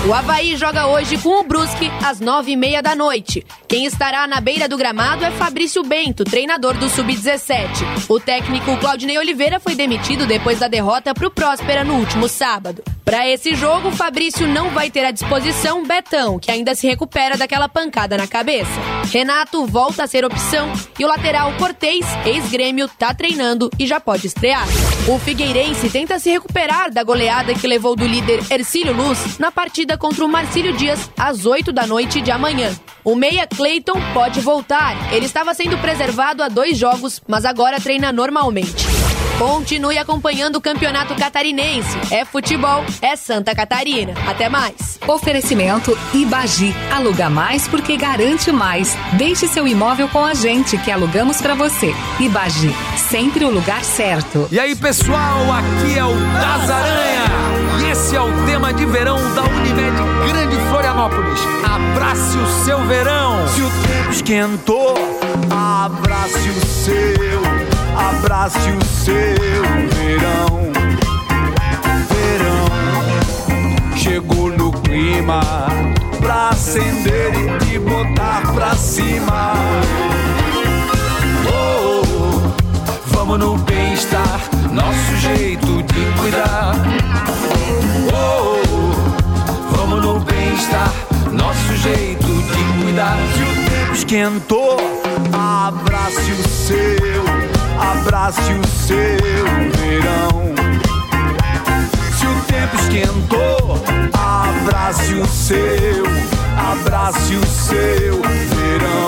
O 0.05 0.13
Havaí 0.13 0.57
joga 0.57 0.85
hoje 0.87 1.17
com 1.17 1.39
o 1.39 1.43
Brusque 1.43 1.89
às 2.05 2.19
nove 2.19 2.51
e 2.51 2.57
meia 2.57 2.81
da 2.81 2.93
noite. 2.93 3.45
Quem 3.69 3.85
estará 3.85 4.27
na 4.27 4.41
beira 4.41 4.67
do 4.67 4.75
gramado 4.75 5.23
é 5.23 5.31
Fabrício 5.31 5.81
Bento, 5.83 6.25
treinador 6.25 6.73
do 6.73 6.89
Sub-17. 6.89 7.69
O 8.09 8.19
técnico 8.19 8.75
Claudinei 8.75 9.17
Oliveira 9.17 9.61
foi 9.61 9.75
demitido 9.75 10.27
depois 10.27 10.59
da 10.59 10.67
derrota 10.67 11.13
para 11.13 11.25
o 11.25 11.31
Próspera 11.31 11.85
no 11.85 11.93
último 11.93 12.27
sábado. 12.27 12.83
Para 13.05 13.25
esse 13.25 13.55
jogo, 13.55 13.89
Fabrício 13.89 14.45
não 14.45 14.71
vai 14.71 14.91
ter 14.91 15.05
à 15.05 15.11
disposição 15.11 15.87
Betão, 15.87 16.37
que 16.37 16.51
ainda 16.51 16.75
se 16.75 16.85
recupera 16.85 17.37
daquela 17.37 17.69
pancada 17.69 18.17
na 18.17 18.27
cabeça. 18.27 18.69
Renato 19.09 19.65
volta 19.65 20.03
a 20.03 20.07
ser 20.07 20.25
opção 20.25 20.69
e 20.99 21.05
o 21.05 21.07
lateral 21.07 21.53
Cortez, 21.53 22.05
ex-grêmio, 22.25 22.89
tá 22.89 23.13
treinando 23.13 23.69
e 23.79 23.87
já 23.87 24.01
pode 24.01 24.27
estrear. 24.27 24.67
O 25.09 25.17
Figueirense 25.17 25.89
tenta 25.89 26.19
se 26.19 26.29
recuperar 26.29 26.91
da 26.91 27.01
goleada 27.01 27.53
que 27.53 27.65
levou 27.65 27.95
do 27.95 28.05
líder 28.05 28.41
Ercílio 28.51 28.93
Luz 28.93 29.39
na 29.39 29.49
partida 29.49 29.97
contra 29.97 30.25
o 30.25 30.27
Marcílio 30.27 30.75
Dias 30.75 31.09
às 31.17 31.45
8 31.45 31.71
da 31.71 31.87
noite 31.87 32.19
de 32.19 32.29
amanhã. 32.29 32.77
O 33.05 33.15
meia 33.15 33.47
Clayton 33.47 34.01
pode 34.13 34.41
voltar. 34.41 35.13
Ele 35.13 35.25
estava 35.25 35.53
sendo 35.53 35.77
preservado 35.77 36.43
há 36.43 36.49
dois 36.49 36.77
jogos, 36.77 37.21
mas 37.25 37.45
agora 37.45 37.79
treina 37.79 38.11
normalmente. 38.11 38.96
Continue 39.37 39.97
acompanhando 39.97 40.55
o 40.55 40.61
campeonato 40.61 41.13
catarinense. 41.15 41.97
É 42.11 42.25
futebol, 42.25 42.83
é 43.01 43.15
Santa 43.15 43.53
Catarina. 43.53 44.13
Até 44.27 44.49
mais. 44.49 44.99
Oferecimento 45.07 45.97
Ibagi. 46.13 46.73
Aluga 46.91 47.29
mais 47.29 47.67
porque 47.67 47.95
garante 47.97 48.51
mais. 48.51 48.97
Deixe 49.13 49.47
seu 49.47 49.67
imóvel 49.67 50.07
com 50.09 50.25
a 50.25 50.33
gente 50.33 50.77
que 50.79 50.91
alugamos 50.91 51.41
para 51.41 51.53
você. 51.53 51.93
Ibagi. 52.19 52.73
Sempre 53.09 53.45
o 53.45 53.51
lugar 53.51 53.83
certo. 53.83 54.47
E 54.51 54.59
aí, 54.59 54.75
pessoal, 54.75 55.39
aqui 55.51 55.97
é 55.97 56.03
o 56.03 56.13
Das 56.13 56.69
Aranha. 56.69 57.23
E 57.79 57.91
esse 57.91 58.15
é 58.15 58.21
o 58.21 58.45
tema 58.45 58.73
de 58.73 58.85
verão 58.85 59.17
da 59.35 59.43
Unimed 59.43 59.97
Grande 60.27 60.55
Florianópolis. 60.69 61.39
Abrace 61.63 62.37
o 62.37 62.65
seu 62.65 62.83
verão. 62.85 63.47
Se 63.47 63.61
o 63.61 63.69
tempo 63.69 64.11
esquentou, 64.11 64.95
abrace 65.51 66.49
o 66.49 66.65
seu. 66.65 67.56
Abrace 67.97 68.71
o 68.71 68.85
seu 68.85 69.15
verão. 69.95 70.71
Verão 72.09 72.67
chegou 73.95 74.49
no 74.51 74.71
clima 74.81 75.41
pra 76.19 76.49
acender 76.49 77.33
e 77.71 77.79
botar 77.79 78.53
pra 78.53 78.75
cima. 78.75 79.53
Oh, 81.49 82.01
oh, 82.05 82.41
vamos 83.07 83.39
no 83.39 83.57
bem-estar, 83.57 84.39
nosso 84.71 85.15
jeito 85.17 85.83
de 85.83 86.19
cuidar. 86.19 86.75
Oh, 88.13 88.59
oh, 88.63 89.75
vamos 89.75 90.01
no 90.01 90.19
bem-estar, 90.19 90.91
nosso 91.31 91.75
jeito 91.77 92.27
de 92.27 92.83
cuidar. 92.83 93.17
Se 93.35 93.43
o 93.43 93.45
tempo 93.69 93.93
esquentou, 93.93 94.77
abrace 95.33 96.31
o 96.31 96.47
seu, 96.47 97.56
abrace 97.79 98.53
o 98.53 98.67
seu 98.67 98.97
verão. 99.77 100.55
Se 102.17 102.25
o 102.25 102.41
tempo 102.45 102.75
esquentou, 102.75 103.79
abrace 104.13 105.13
o 105.13 105.25
seu, 105.27 106.03
abrace 106.57 107.35
o 107.35 107.45
seu 107.45 108.21
verão. 108.21 109.07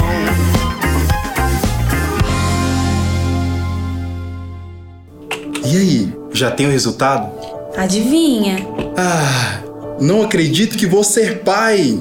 E 5.65 5.77
aí, 5.77 6.13
já 6.31 6.49
tem 6.51 6.67
o 6.67 6.71
resultado? 6.71 7.29
Adivinha? 7.77 8.65
Ah, 8.97 9.61
não 9.99 10.23
acredito 10.23 10.77
que 10.77 10.85
vou 10.85 11.03
ser 11.03 11.39
pai! 11.43 11.99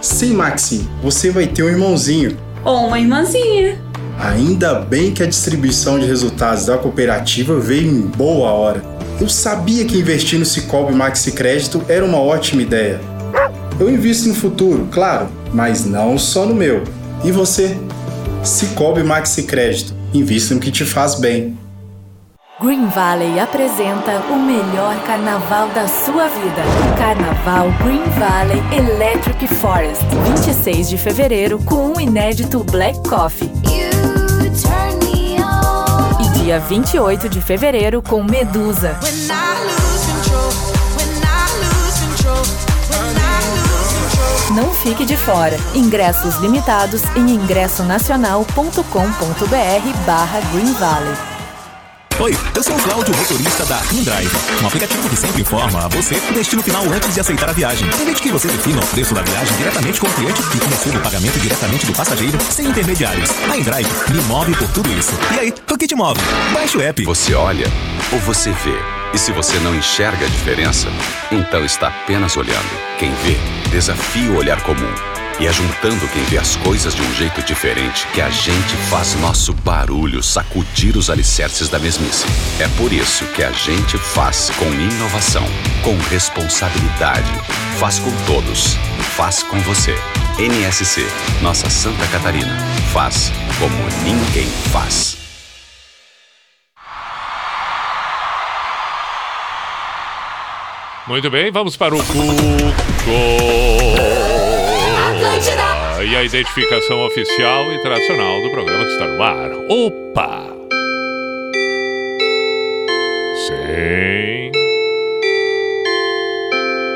Sim, 0.00 0.34
Maxi, 0.34 0.88
você 1.02 1.30
vai 1.30 1.46
ter 1.46 1.62
um 1.62 1.68
irmãozinho. 1.68 2.36
Ou 2.64 2.86
uma 2.86 2.98
irmãzinha. 2.98 3.91
Ainda 4.22 4.76
bem 4.76 5.12
que 5.12 5.20
a 5.20 5.26
distribuição 5.26 5.98
de 5.98 6.06
resultados 6.06 6.66
da 6.66 6.78
cooperativa 6.78 7.58
veio 7.58 7.90
em 7.90 8.02
boa 8.02 8.52
hora. 8.52 8.80
Eu 9.20 9.28
sabia 9.28 9.84
que 9.84 9.98
investir 9.98 10.38
no 10.38 10.44
Cicobi 10.44 10.94
Maxi 10.94 11.32
Crédito 11.32 11.84
era 11.88 12.04
uma 12.04 12.18
ótima 12.18 12.62
ideia. 12.62 13.00
Eu 13.80 13.90
invisto 13.90 14.28
no 14.28 14.34
futuro, 14.36 14.86
claro, 14.92 15.28
mas 15.52 15.84
não 15.84 16.16
só 16.16 16.46
no 16.46 16.54
meu. 16.54 16.84
E 17.24 17.32
você? 17.32 17.76
Cicobi 18.44 19.02
Maxi 19.02 19.42
Crédito. 19.42 19.92
Invista 20.14 20.54
no 20.54 20.60
que 20.60 20.70
te 20.70 20.84
faz 20.84 21.16
bem. 21.16 21.58
Green 22.60 22.86
Valley 22.90 23.40
apresenta 23.40 24.20
o 24.30 24.36
melhor 24.36 25.02
carnaval 25.04 25.68
da 25.70 25.88
sua 25.88 26.28
vida. 26.28 26.62
Carnaval 26.96 27.72
Green 27.82 28.04
Valley 28.20 28.62
Electric 28.72 29.48
Forest, 29.48 30.04
26 30.28 30.90
de 30.90 30.96
fevereiro, 30.96 31.58
com 31.64 31.94
um 31.94 32.00
inédito 32.00 32.62
Black 32.70 32.96
Coffee. 33.08 33.50
E 36.20 36.28
dia 36.38 36.60
28 36.60 37.28
de 37.28 37.40
fevereiro, 37.40 38.02
com 38.02 38.22
Medusa. 38.22 38.96
Não 44.54 44.70
fique 44.74 45.06
de 45.06 45.16
fora. 45.16 45.56
Ingressos 45.74 46.36
limitados 46.36 47.02
em 47.16 47.30
ingressonacional.com.br 47.30 50.04
barra 50.04 50.40
Green 50.52 50.72
Valley. 50.74 51.31
Oi, 52.22 52.38
eu 52.54 52.62
sou 52.62 52.76
o 52.76 52.80
Cláudio, 52.80 53.12
motorista 53.16 53.64
da 53.64 53.82
InDrive, 53.92 54.30
um 54.62 54.66
aplicativo 54.68 55.08
que 55.08 55.16
sempre 55.16 55.42
informa 55.42 55.86
a 55.86 55.88
você 55.88 56.14
o 56.30 56.32
destino 56.32 56.62
final 56.62 56.84
antes 56.84 57.12
de 57.12 57.18
aceitar 57.18 57.50
a 57.50 57.52
viagem. 57.52 57.90
Permite 57.90 58.22
que 58.22 58.30
você 58.30 58.46
defina 58.46 58.78
o 58.78 58.86
preço 58.86 59.12
da 59.12 59.22
viagem 59.22 59.56
diretamente 59.56 60.00
com 60.00 60.06
o 60.06 60.12
cliente 60.12 60.40
e 60.40 60.70
receba 60.70 60.98
o 60.98 61.02
pagamento 61.02 61.40
diretamente 61.40 61.84
do 61.84 61.92
passageiro, 61.92 62.38
sem 62.40 62.68
intermediários. 62.68 63.28
A 63.50 63.56
InDrive 63.56 63.90
me 64.12 64.20
move 64.28 64.54
por 64.54 64.68
tudo 64.68 64.92
isso. 64.92 65.10
E 65.34 65.40
aí, 65.40 65.54
o 65.68 65.76
que 65.76 65.88
te 65.88 65.96
move? 65.96 66.20
Baixe 66.54 66.76
o 66.76 66.80
app. 66.80 67.04
Você 67.06 67.34
olha 67.34 67.66
ou 68.12 68.20
você 68.20 68.50
vê? 68.52 68.78
E 69.12 69.18
se 69.18 69.32
você 69.32 69.58
não 69.58 69.74
enxerga 69.74 70.24
a 70.24 70.28
diferença, 70.28 70.86
então 71.32 71.64
está 71.64 71.88
apenas 71.88 72.36
olhando. 72.36 72.70
Quem 73.00 73.12
vê, 73.24 73.36
desafia 73.72 74.30
o 74.30 74.36
olhar 74.36 74.62
comum. 74.62 74.94
E 75.40 75.46
é 75.46 75.52
juntando 75.52 76.06
quem 76.08 76.22
vê 76.24 76.38
as 76.38 76.56
coisas 76.56 76.94
de 76.94 77.02
um 77.02 77.14
jeito 77.14 77.42
diferente 77.42 78.06
que 78.08 78.20
a 78.20 78.30
gente 78.30 78.76
faz 78.88 79.14
nosso 79.16 79.52
barulho 79.52 80.22
sacudir 80.22 80.96
os 80.96 81.10
alicerces 81.10 81.68
da 81.68 81.78
mesmice. 81.78 82.26
É 82.60 82.68
por 82.76 82.92
isso 82.92 83.24
que 83.28 83.42
a 83.42 83.50
gente 83.50 83.98
faz 83.98 84.50
com 84.50 84.66
inovação, 84.66 85.44
com 85.82 85.96
responsabilidade. 86.10 87.32
Faz 87.78 87.98
com 87.98 88.12
todos. 88.26 88.76
Faz 89.16 89.42
com 89.42 89.58
você. 89.60 89.94
NSC, 90.38 91.06
nossa 91.42 91.68
Santa 91.68 92.06
Catarina. 92.08 92.56
Faz 92.92 93.32
como 93.58 93.74
ninguém 94.04 94.46
faz. 94.72 95.18
Muito 101.06 101.28
bem, 101.30 101.50
vamos 101.50 101.76
para 101.76 101.94
o 101.94 101.98
Cuco. 101.98 102.22
E 106.04 106.16
a 106.16 106.24
identificação 106.24 107.06
oficial 107.06 107.72
e 107.72 107.80
tradicional 107.80 108.42
do 108.42 108.50
programa 108.50 108.84
que 108.84 108.90
está 108.90 109.06
no 109.06 109.22
ar. 109.22 109.50
Opa! 109.68 110.46
Sim. 113.46 114.50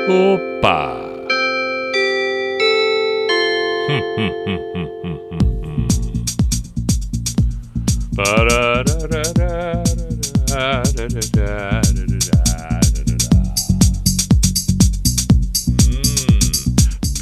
Opa! 0.09 0.97
Hum, 3.89 4.01
hum, 4.17 4.31
hum, 4.45 4.59
hum, 4.75 4.89
hum, 5.03 5.19
hum. 5.31 5.47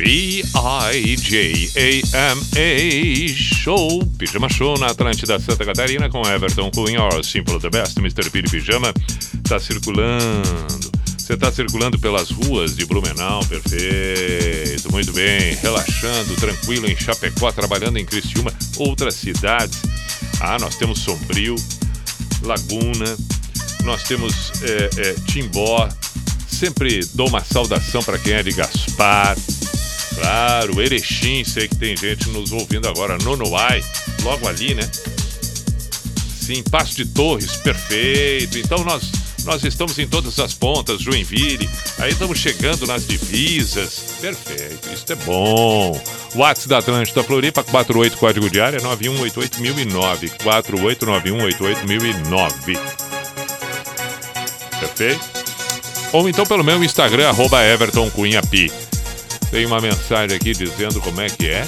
B-I-J-A-M-A 0.05 0.53
Show, 3.35 4.05
Pijama 4.19 4.47
Show 4.47 4.77
na 4.77 4.85
Atlântida 4.91 5.39
Santa 5.39 5.65
Catarina 5.65 6.07
com 6.11 6.21
Everton 6.21 6.69
Cunha, 6.69 7.01
or 7.01 7.25
Simple 7.25 7.59
the 7.59 7.71
Best, 7.71 7.97
Mr. 7.97 8.29
Piri 8.29 8.47
Pijama, 8.47 8.93
tá 9.49 9.59
circulando. 9.59 10.91
Você 11.17 11.35
tá 11.35 11.51
circulando 11.51 11.97
pelas 11.97 12.29
ruas 12.29 12.75
de 12.75 12.85
Blumenau, 12.85 13.43
perfeito, 13.47 14.91
muito 14.91 15.11
bem, 15.11 15.55
relaxando, 15.55 16.35
tranquilo 16.35 16.87
em 16.87 16.95
Chapecó, 16.95 17.51
trabalhando 17.51 17.97
em 17.97 18.05
Criciúma, 18.05 18.53
outras 18.77 19.15
cidades. 19.15 19.81
Ah, 20.39 20.59
nós 20.59 20.75
temos 20.75 20.99
Sombrio, 20.99 21.55
Laguna, 22.43 23.17
nós 23.83 24.03
temos 24.03 24.51
é, 24.61 24.87
é, 25.01 25.15
Timbó, 25.25 25.89
sempre 26.47 27.03
dou 27.15 27.27
uma 27.27 27.43
saudação 27.43 28.03
para 28.03 28.19
quem 28.19 28.33
é 28.33 28.43
de 28.43 28.51
Gaspar. 28.51 29.35
Claro, 30.15 30.81
Erechim, 30.81 31.43
sei 31.43 31.67
que 31.67 31.75
tem 31.75 31.95
gente 31.95 32.27
nos 32.29 32.51
ouvindo 32.51 32.87
agora. 32.87 33.19
Nonoai, 33.19 33.83
logo 34.23 34.47
ali, 34.47 34.73
né? 34.73 34.89
Sim, 36.39 36.63
Passo 36.63 36.95
de 36.95 37.05
Torres, 37.05 37.57
perfeito. 37.57 38.57
Então 38.57 38.83
nós, 38.83 39.11
nós 39.45 39.63
estamos 39.63 39.99
em 39.99 40.07
todas 40.07 40.39
as 40.39 40.53
pontas, 40.53 41.01
Joinville. 41.01 41.69
Aí 41.97 42.11
estamos 42.11 42.39
chegando 42.39 42.87
nas 42.87 43.05
divisas. 43.07 44.15
Perfeito, 44.21 44.89
isso 44.93 45.05
é 45.09 45.15
bom. 45.15 46.01
WhatsApp 46.35 46.69
da 46.69 46.77
Atlântida 46.77 47.23
Floripa, 47.23 47.63
48 47.63 48.17
código 48.17 48.49
de 48.49 48.61
área, 48.61 48.79
9188009. 48.79 50.31
4891881009. 50.43 52.79
Perfeito? 54.79 55.35
Ou 56.13 56.29
então 56.29 56.45
pelo 56.45 56.63
meu 56.63 56.81
Instagram, 56.83 57.27
arroba 57.27 57.65
Everton 57.65 58.09
Cunha 58.11 58.41
Pi. 58.41 58.71
Tem 59.51 59.65
uma 59.65 59.79
mensagem 59.79 60.35
aqui 60.35 60.53
dizendo 60.53 60.99
como 61.01 61.21
é 61.21 61.27
que 61.27 61.47
é. 61.47 61.65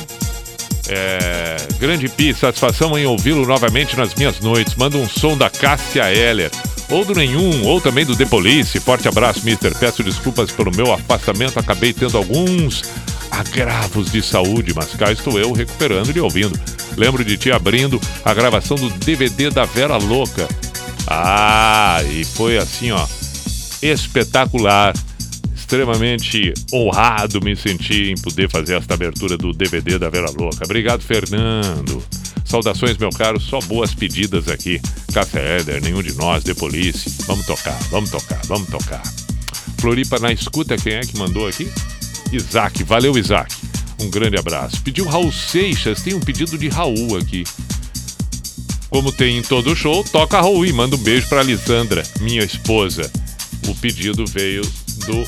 É, 0.89 1.57
grande 1.80 2.07
Pi, 2.07 2.34
satisfação 2.34 2.97
em 2.97 3.05
ouvi-lo 3.05 3.45
novamente 3.45 3.97
nas 3.97 4.15
minhas 4.15 4.39
noites. 4.39 4.75
Manda 4.75 4.97
um 4.97 5.07
som 5.07 5.38
da 5.38 5.49
Cássia 5.49 6.13
Heller. 6.13 6.49
Ou 6.89 7.03
do 7.03 7.13
nenhum, 7.13 7.65
ou 7.65 7.82
também 7.82 8.05
do 8.05 8.15
The 8.15 8.25
Police. 8.25 8.80
Forte 8.80 9.07
abraço, 9.07 9.43
Mister. 9.43 9.78
Peço 9.78 10.01
desculpas 10.03 10.51
pelo 10.51 10.71
meu 10.75 10.93
afastamento. 10.93 11.59
Acabei 11.59 11.91
tendo 11.91 12.17
alguns 12.17 12.84
agravos 13.30 14.11
de 14.11 14.21
saúde, 14.21 14.73
mas 14.73 14.93
cá 14.95 15.11
estou 15.11 15.38
eu 15.38 15.51
recuperando 15.51 16.15
e 16.15 16.19
ouvindo. 16.19 16.57
Lembro 16.95 17.23
de 17.23 17.38
ti 17.38 17.51
abrindo 17.51 17.99
a 18.23 18.34
gravação 18.34 18.78
do 18.78 18.89
DVD 18.89 19.49
da 19.49 19.65
Vera 19.65 19.97
Louca. 19.97 20.47
Ah, 21.05 22.01
e 22.09 22.23
foi 22.23 22.57
assim, 22.57 22.91
ó, 22.91 23.05
espetacular 23.82 24.93
extremamente 25.68 26.53
honrado 26.72 27.41
me 27.41 27.53
senti 27.53 28.11
em 28.11 28.15
poder 28.15 28.49
fazer 28.49 28.76
esta 28.76 28.93
abertura 28.93 29.38
do 29.38 29.51
DVD 29.51 29.99
da 29.99 30.09
Vera 30.09 30.32
Louca. 30.32 30.63
Obrigado, 30.63 31.01
Fernando. 31.01 32.01
Saudações, 32.45 32.97
meu 32.97 33.09
caro. 33.09 33.38
Só 33.38 33.59
boas 33.59 33.93
pedidas 33.93 34.47
aqui. 34.47 34.80
Cássia 35.13 35.39
Éder, 35.39 35.84
nenhum 35.84 36.01
de 36.01 36.13
nós, 36.15 36.41
The 36.45 36.53
Police. 36.53 37.22
Vamos 37.28 37.45
tocar, 37.45 37.78
vamos 37.91 38.09
tocar, 38.09 38.39
vamos 38.45 38.70
tocar. 38.70 39.03
Floripa 39.78 40.18
na 40.20 40.32
escuta, 40.32 40.78
quem 40.78 40.93
é 40.93 41.01
que 41.01 41.18
mandou 41.18 41.45
aqui? 41.45 41.70
Isaac. 42.32 42.82
Valeu, 42.86 43.18
Isaac. 43.18 43.53
Um 43.99 44.09
grande 44.09 44.38
abraço. 44.38 44.82
Pediu 44.82 45.05
Raul 45.05 45.34
Seixas. 45.34 46.01
Tem 46.01 46.13
um 46.13 46.22
pedido 46.22 46.57
de 46.57 46.70
Raul 46.70 47.18
aqui. 47.18 47.43
como 48.89 49.11
tem 49.11 49.38
em 49.38 49.41
todo 49.41 49.76
show, 49.76 50.01
toca 50.05 50.39
Raul 50.39 50.65
e 50.65 50.72
manda 50.72 50.95
um 50.95 50.99
beijo 50.99 51.28
pra 51.28 51.43
Lisandra, 51.43 52.03
minha 52.22 52.41
esposa. 52.41 53.11
O 53.68 53.76
pedido 53.76 54.26
veio 54.26 54.61
do 55.05 55.28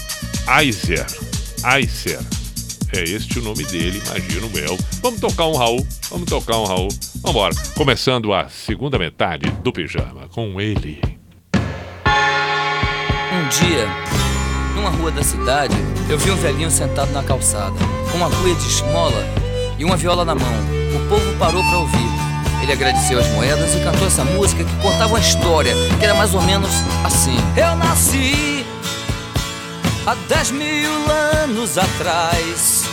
Aizer. 0.49 1.05
Aizer. 1.63 2.19
É 2.91 3.03
este 3.03 3.37
o 3.37 3.43
nome 3.43 3.63
dele, 3.65 4.01
imagino 4.03 4.49
eu. 4.57 4.75
Vamos 4.99 5.19
tocar 5.19 5.45
um 5.45 5.55
Raul, 5.55 5.85
vamos 6.09 6.27
tocar 6.27 6.57
um 6.57 6.65
Raul. 6.65 6.89
Vambora. 7.21 7.53
Começando 7.77 8.33
a 8.33 8.49
segunda 8.49 8.97
metade 8.97 9.47
do 9.63 9.71
pijama 9.71 10.27
com 10.29 10.59
ele. 10.59 10.99
Um 13.31 13.47
dia, 13.47 13.87
numa 14.73 14.89
rua 14.89 15.11
da 15.11 15.21
cidade, 15.21 15.75
eu 16.09 16.17
vi 16.17 16.31
um 16.31 16.37
velhinho 16.37 16.71
sentado 16.71 17.11
na 17.11 17.21
calçada, 17.21 17.77
com 18.11 18.17
uma 18.17 18.31
cuia 18.31 18.55
de 18.55 18.67
esmola 18.67 19.23
e 19.77 19.85
uma 19.85 19.95
viola 19.95 20.25
na 20.25 20.33
mão. 20.33 20.53
O 20.95 21.09
povo 21.09 21.37
parou 21.37 21.63
para 21.63 21.77
ouvir. 21.77 22.09
Ele 22.63 22.71
agradeceu 22.71 23.19
as 23.19 23.27
moedas 23.33 23.75
e 23.75 23.83
cantou 23.83 24.07
essa 24.07 24.25
música 24.25 24.63
que 24.63 24.75
contava 24.77 25.09
uma 25.09 25.19
história, 25.19 25.75
que 25.99 26.03
era 26.03 26.15
mais 26.15 26.33
ou 26.33 26.41
menos 26.41 26.71
assim. 27.05 27.37
Eu 27.55 27.75
nasci 27.75 28.65
há 30.09 30.15
dez 30.27 30.49
mil 30.49 31.11
anos 31.43 31.77
atrás. 31.77 32.83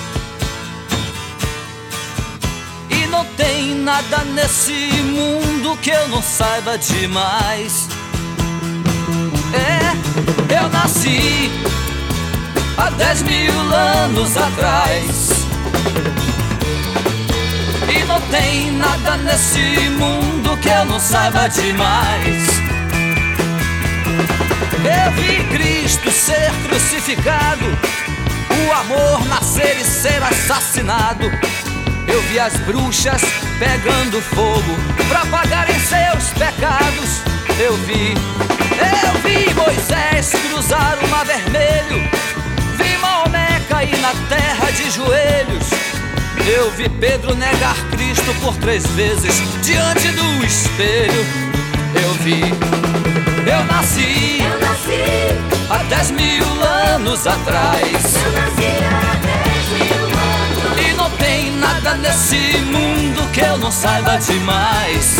E 2.90 3.06
não 3.06 3.24
tem 3.38 3.74
nada 3.76 4.18
nesse 4.34 4.90
mundo 5.02 5.78
que 5.78 5.88
eu 5.88 6.08
não 6.08 6.20
saiba 6.20 6.76
demais. 6.76 7.88
É, 9.54 10.60
eu 10.60 10.68
nasci 10.68 11.50
há 12.76 12.90
dez 12.90 13.22
mil 13.22 13.60
anos 13.72 14.36
atrás. 14.36 15.30
E 17.88 18.04
não 18.04 18.20
tem 18.30 18.72
nada 18.72 19.16
nesse 19.16 19.88
mundo 19.88 20.54
que 20.58 20.68
eu 20.68 20.84
não 20.84 21.00
saiba 21.00 21.48
demais. 21.48 22.65
Eu 24.86 25.12
vi 25.12 25.44
Cristo 25.48 26.10
ser 26.12 26.52
crucificado, 26.68 27.64
o 28.68 28.72
amor 28.72 29.26
nascer 29.26 29.76
e 29.80 29.84
ser 29.84 30.22
assassinado. 30.22 31.24
Eu 32.06 32.22
vi 32.22 32.38
as 32.38 32.56
bruxas 32.60 33.20
pegando 33.58 34.22
fogo 34.22 34.76
pra 35.08 35.26
pagarem 35.26 35.74
seus 35.80 36.30
pecados. 36.34 37.20
Eu 37.58 37.76
vi, 37.78 38.14
eu 38.14 39.20
vi 39.22 39.52
Moisés 39.54 40.30
cruzar 40.48 40.98
o 41.02 41.08
mar 41.08 41.24
vermelho. 41.24 42.08
Vi 42.76 42.96
Maomé 42.98 43.60
cair 43.68 43.98
na 43.98 44.12
terra 44.28 44.70
de 44.70 44.90
joelhos. 44.90 45.66
Eu 46.46 46.70
vi 46.70 46.88
Pedro 46.88 47.34
negar 47.34 47.74
Cristo 47.90 48.32
por 48.40 48.54
três 48.58 48.86
vezes 48.88 49.34
diante 49.62 50.08
do 50.12 50.46
espelho. 50.46 51.26
Eu 52.02 52.14
vi, 52.22 52.40
eu 53.46 53.64
nasci, 53.64 54.40
eu 54.40 54.58
nasci 54.60 55.04
há 55.70 55.78
dez 55.84 56.10
mil 56.10 56.44
anos 56.94 57.26
atrás. 57.26 57.80
Eu 58.24 58.32
nasci 58.32 58.66
há 58.84 59.14
dez 59.24 59.68
mil 59.78 60.04
anos. 60.06 60.80
E 60.80 60.92
não 60.94 61.10
tem 61.10 61.52
nada 61.52 61.94
nesse 61.94 62.58
mundo 62.64 63.30
que 63.32 63.40
eu 63.40 63.56
não 63.58 63.70
saiba 63.70 64.18
demais. 64.18 65.18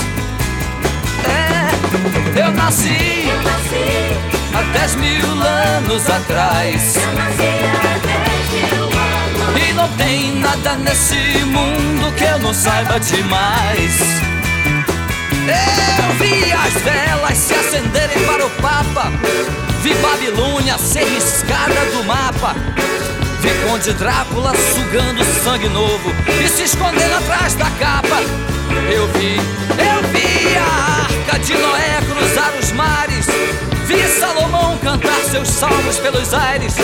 É, 1.24 2.41
eu 2.41 2.51
nasci, 2.53 3.29
eu 3.29 3.43
nasci 3.43 4.16
há 4.55 4.62
dez 4.79 4.95
mil 4.97 5.43
anos 5.43 6.11
atrás. 6.11 6.97
Eu 6.97 7.12
nasci 7.12 7.43
há 7.43 7.99
dez 8.07 8.70
mil 8.70 8.85
anos. 8.85 9.68
E 9.68 9.72
não 9.72 9.89
tem 9.97 10.35
nada 10.41 10.74
nesse 10.77 11.45
mundo 11.45 12.12
que 12.16 12.24
eu 12.24 12.39
não 12.41 12.53
saiba 12.53 12.99
demais. 12.99 14.36
Eu 15.49 16.14
vi 16.18 16.53
as 16.53 16.72
velas 16.82 17.38
se 17.38 17.55
acenderem 17.55 18.24
para 18.26 18.44
o 18.44 18.51
Papa. 18.51 19.12
Vi 19.80 19.94
Babilônia 19.94 20.76
ser 20.78 21.05
riscada 21.05 21.86
do 21.92 22.05
mapa. 22.05 22.55
Vi 23.40 23.51
Conde 23.64 23.92
Drácula 23.92 24.53
sugando 24.74 25.24
sangue 25.44 25.68
novo 25.68 26.12
e 26.44 26.49
se 26.49 26.64
escondendo 26.64 27.14
atrás 27.14 27.55
da 27.55 27.70
capa. 27.78 28.20
Eu 28.92 29.07
vi, 29.12 29.36
eu 29.36 30.09
vi 30.11 30.57
a 30.57 31.05
arca 31.05 31.38
de 31.38 31.55
Noé 31.55 32.01
cruzar 32.09 32.53
os 32.61 32.72
mares. 32.72 33.26
Vi 33.86 34.03
Salomão 34.18 34.76
cantar 34.78 35.20
seus 35.30 35.49
salmos 35.49 35.99
pelos 35.99 36.34
aires. 36.34 36.74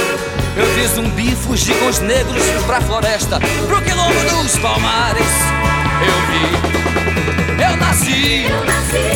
Eu 0.57 0.67
vi 0.75 0.87
zumbi 0.87 1.35
fugir 1.35 1.75
com 1.81 1.87
os 1.87 1.99
negros 1.99 2.45
pra 2.67 2.81
floresta, 2.81 3.41
pro 3.67 3.83
quilombo 3.83 4.43
dos 4.43 4.57
palmares. 4.59 5.82
Eu 6.09 6.19
vi, 6.29 7.63
eu 7.63 7.77
nasci, 7.77 8.47
eu 8.49 8.65
nasci 8.65 9.09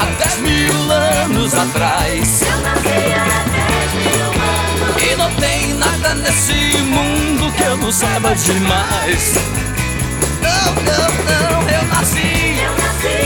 há 0.00 0.04
dez 0.18 0.38
mil 0.40 0.92
anos 0.92 1.54
atrás. 1.54 2.42
Eu 2.42 2.58
nasci 2.60 2.98
há 3.14 3.44
dez 3.54 3.90
mil 3.94 4.24
anos. 4.24 5.02
E 5.02 5.16
não 5.16 5.30
tem 5.34 5.74
nada 5.74 6.14
nesse 6.14 6.78
mundo 6.82 7.52
que 7.52 7.62
eu 7.62 7.76
não 7.76 7.92
saiba 7.92 8.34
demais. 8.34 9.34
Não, 10.42 10.74
não, 10.82 11.08
não, 11.28 11.68
eu 11.68 11.82
nasci, 11.88 12.58
eu 12.62 12.72
nasci 12.82 13.18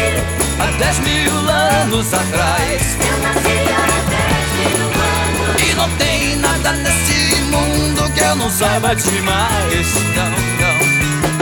há 0.61 0.67
dez 0.79 0.99
mil 1.01 1.49
anos 1.49 2.13
atrás. 2.13 2.97
Eu 3.01 3.19
nasci 3.23 3.57
há 3.73 3.87
dez 4.11 4.49
mil 4.59 4.87
anos. 4.87 5.63
E 5.63 5.75
não 5.75 5.89
tem 5.97 6.37
nada 6.37 6.73
nesse 6.73 7.41
mundo 7.43 8.11
que 8.13 8.21
eu 8.21 8.37
não 8.37 8.51
saiba 8.51 8.95
demais. 8.95 9.95
Não, 10.15 10.31
não. 10.61 10.91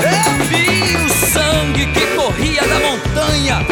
Eu 0.01 0.38
o 1.09 1.27
sangue 1.33 1.87
que 1.87 2.07
corria 2.15 2.63
da 2.63 2.79
montanha 2.81 3.67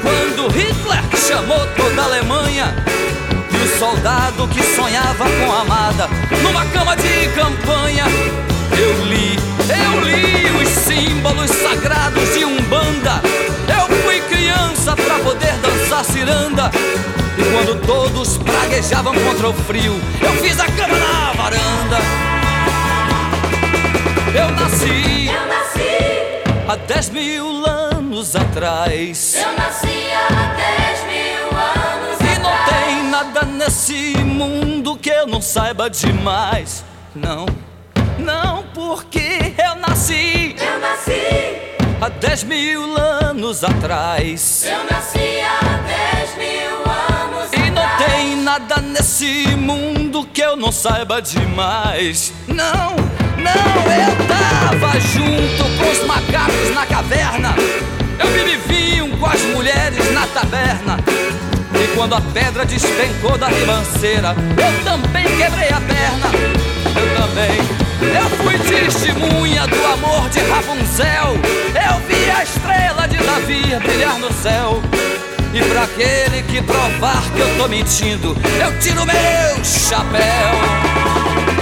quando 0.00 0.48
Hitler 0.48 1.02
chamou 1.26 1.66
toda 1.76 2.02
a 2.02 2.04
Alemanha. 2.04 2.74
E 3.50 3.56
o 3.56 3.78
soldado 3.78 4.46
que 4.48 4.62
sonhava 4.62 5.24
com 5.24 5.52
a 5.52 5.60
amada 5.60 6.08
numa 6.42 6.64
cama 6.66 6.96
de 6.96 7.28
campanha. 7.34 8.04
Eu 8.78 9.04
li, 9.06 9.36
eu 9.68 10.00
li 10.04 10.62
os 10.62 10.68
símbolos 10.68 11.50
sagrados 11.50 12.34
de 12.34 12.44
Umbanda. 12.44 13.20
Eu 13.66 13.96
fui 14.02 14.20
criança 14.20 14.94
pra 14.94 15.18
poder 15.18 15.54
dançar 15.54 16.04
ciranda. 16.04 16.70
E 17.36 17.42
quando 17.42 17.80
todos 17.86 18.38
praguejavam 18.38 19.14
contra 19.14 19.48
o 19.48 19.52
frio, 19.52 20.00
eu 20.20 20.32
fiz 20.42 20.60
a 20.60 20.66
cama 20.66 20.96
na 20.96 21.32
varanda. 21.32 21.98
Eu 24.32 24.50
nasci, 24.52 25.26
eu 25.26 25.46
nasci 25.46 26.07
há 26.68 26.76
dez 26.76 27.08
mil 27.08 27.66
anos 27.66 28.36
atrás. 28.36 29.34
Eu 29.36 29.52
nasci 29.56 30.10
há 30.12 30.54
dez 30.54 31.04
mil 31.06 31.58
anos 31.58 32.18
E 32.20 32.38
não 32.40 32.64
tem 32.66 33.02
nada 33.10 33.42
nesse 33.44 34.18
mundo 34.18 34.96
que 34.96 35.08
eu 35.08 35.26
não 35.26 35.40
saiba 35.40 35.88
demais. 35.88 36.84
Não, 37.14 37.46
não, 38.18 38.64
porque 38.74 39.54
eu 39.56 39.74
nasci. 39.76 40.54
Eu 40.60 40.78
nasci, 40.78 41.56
há 42.00 42.08
dez 42.10 42.44
mil 42.44 42.96
anos 42.98 43.64
atrás. 43.64 44.64
eu 44.66 44.84
nasci 44.90 45.40
há 45.40 45.78
dez 45.86 46.36
mil 46.36 46.76
anos 46.92 47.52
E 47.52 47.70
não 47.70 48.06
tem 48.06 48.36
nada 48.36 48.76
nesse 48.82 49.46
mundo 49.56 50.26
que 50.34 50.42
eu 50.42 50.54
não 50.54 50.70
saiba 50.70 51.22
demais. 51.22 52.32
Não, 52.46 52.94
não, 53.38 53.92
eu 53.92 54.26
tava 54.26 55.00
junto 55.00 55.64
com 55.78 55.90
os 55.90 56.04
macacos 56.06 56.74
na 56.74 56.86
caverna. 56.86 57.54
Eu 58.18 58.26
bebi 58.30 58.56
vinho 58.66 59.16
com 59.16 59.26
as 59.26 59.40
mulheres 59.42 60.12
na 60.12 60.26
taberna. 60.26 60.96
E 61.74 61.96
quando 61.96 62.14
a 62.14 62.20
pedra 62.20 62.64
despencou 62.64 63.38
da 63.38 63.48
ribanceira, 63.48 64.34
eu 64.56 64.84
também 64.84 65.24
quebrei 65.24 65.68
a 65.68 65.80
perna. 65.80 66.30
Eu 66.96 67.20
também. 67.20 67.78
Eu 68.00 68.28
fui 68.38 68.58
testemunha 68.58 69.66
do 69.66 69.86
amor 69.86 70.28
de 70.30 70.40
Rapunzel. 70.40 71.36
Eu 71.74 72.00
vi 72.06 72.30
a 72.30 72.42
estrela 72.42 73.06
de 73.06 73.18
Davi 73.18 73.76
brilhar 73.84 74.18
no 74.18 74.32
céu. 74.32 74.82
E 75.52 75.62
pra 75.62 75.84
aquele 75.84 76.42
que 76.42 76.60
provar 76.62 77.22
que 77.34 77.40
eu 77.40 77.56
tô 77.56 77.68
mentindo, 77.68 78.36
eu 78.60 78.78
tiro 78.80 79.04
meu 79.06 79.64
chapéu. 79.64 81.57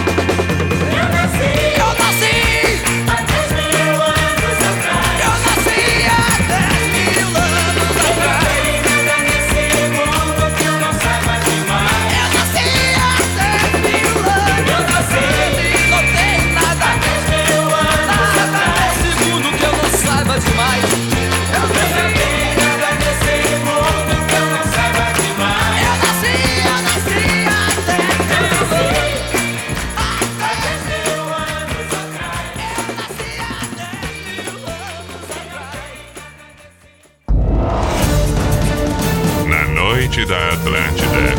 Atlântida, 40.16 40.48
Atlântida. 40.48 41.34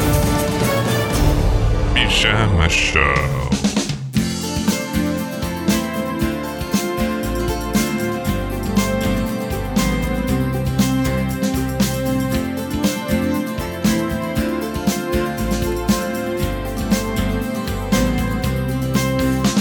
Pijama 1.96 2.70
Show. 2.70 3.02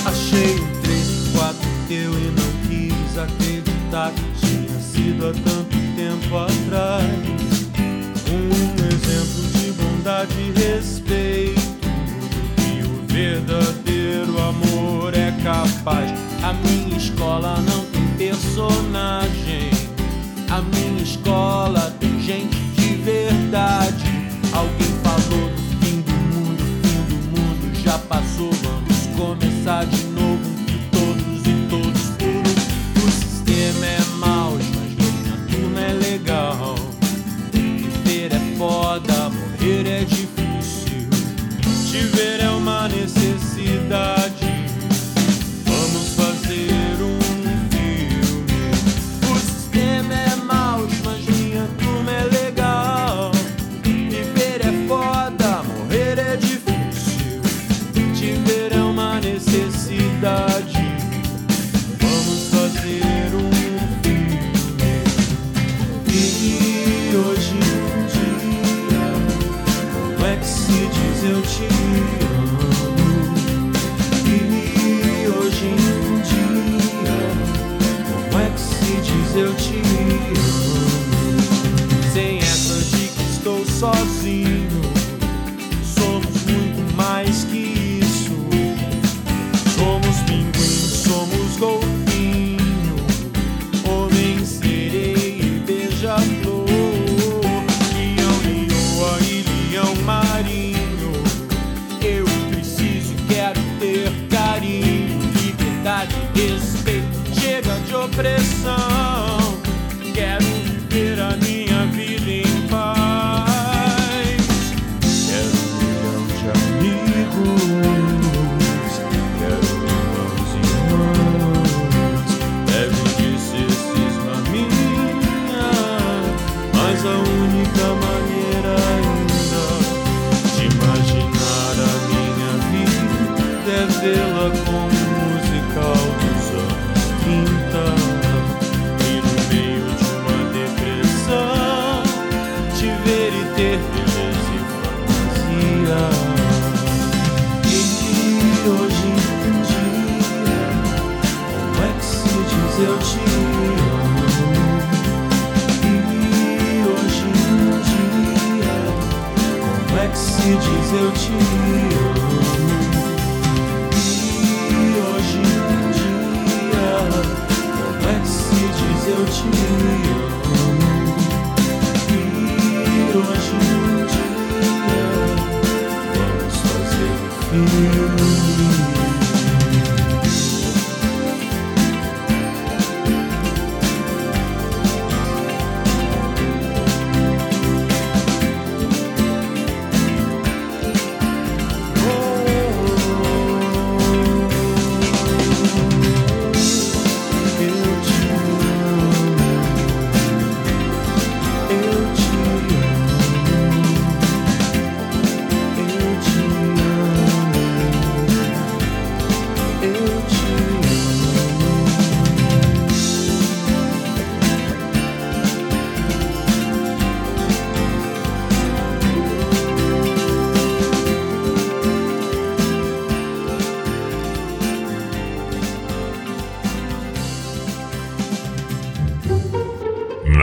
Achei 0.04 0.60
um 0.60 0.82
três, 0.82 1.30
quatro 1.32 1.56
teu 1.88 2.12
e 2.12 2.34
não 2.36 2.52
quis 2.68 3.16
acreditar 3.16 4.12
que 4.12 4.46
tinha 4.46 4.78
sido 4.78 5.28
a 5.28 5.32
tão 5.32 5.55
bondade 10.26 10.40
e 10.40 10.52
respeito 10.52 11.60
e 12.58 12.82
o 12.84 13.06
verdadeiro 13.06 14.36
amor 14.40 15.14
é 15.14 15.32
capaz. 15.42 16.10
A 16.42 16.52
minha 16.52 16.96
escola 16.96 17.56
não 17.60 17.84
tem 17.86 18.06
personagem. 18.16 19.70
A 20.50 20.60
minha 20.60 21.02
escola 21.02 21.94
tem 22.00 22.20
gente 22.20 22.56
de 22.56 22.94
verdade. 22.96 24.04
Alguém 24.52 24.88
falou 25.02 25.50
do 25.50 25.84
fim 25.84 26.00
do 26.00 26.12
mundo, 26.12 26.64
fim 26.82 27.02
do 27.08 27.40
mundo 27.40 27.82
já 27.82 27.98
passou. 27.98 28.50
Vamos 28.62 29.06
começar 29.16 29.84
de 29.86 30.02
novo. 30.04 30.15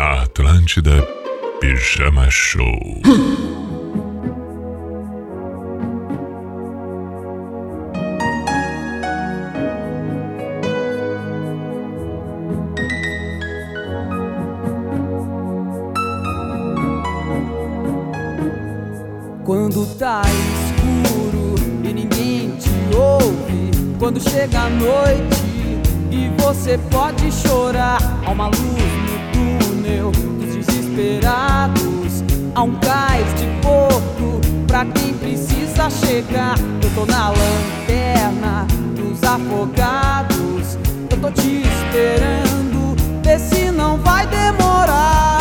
Na 0.03 0.23
Atlântida, 0.23 1.01
Pijama 1.61 2.29
Show. 2.29 2.77
Quando 19.45 19.85
tá 19.97 20.21
escuro 20.25 21.55
e 21.81 21.93
ninguém 21.93 22.57
te 22.57 22.69
ouve, 22.93 23.71
quando 23.97 24.19
chega 24.19 24.63
a 24.63 24.69
noite 24.69 25.43
e 26.11 26.29
você 26.41 26.77
pode 26.91 27.31
chorar, 27.31 27.99
há 28.25 28.31
uma 28.31 28.47
luz 28.47 28.82
a 32.55 32.61
um 32.63 32.75
cais 32.75 33.27
de 33.35 33.45
porto 33.61 34.39
pra 34.65 34.85
quem 34.85 35.13
precisa 35.13 35.89
chegar. 35.89 36.55
Eu 36.81 36.89
tô 36.95 37.05
na 37.05 37.29
lanterna 37.29 38.65
dos 38.95 39.21
afogados, 39.21 40.77
eu 41.09 41.17
tô 41.19 41.29
te 41.29 41.61
esperando, 41.61 42.95
vê 43.21 43.37
se 43.37 43.69
não 43.69 43.97
vai 43.97 44.25
demorar. 44.27 45.39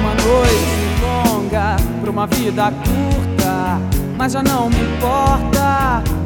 Uma 0.00 0.14
noite 0.14 1.00
longa 1.00 1.76
pra 2.00 2.10
uma 2.10 2.26
vida 2.26 2.72
curta, 2.72 3.78
mas 4.16 4.32
já 4.32 4.42
não 4.42 4.68
me 4.68 4.80
importa 4.80 5.57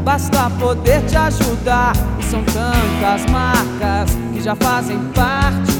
Basta 0.04 0.50
poder 0.58 1.02
te 1.06 1.16
ajudar. 1.16 1.92
E 2.18 2.24
são 2.24 2.42
tantas 2.44 3.30
marcas 3.30 4.16
que 4.32 4.40
já 4.40 4.54
fazem 4.56 4.98
parte 5.14 5.72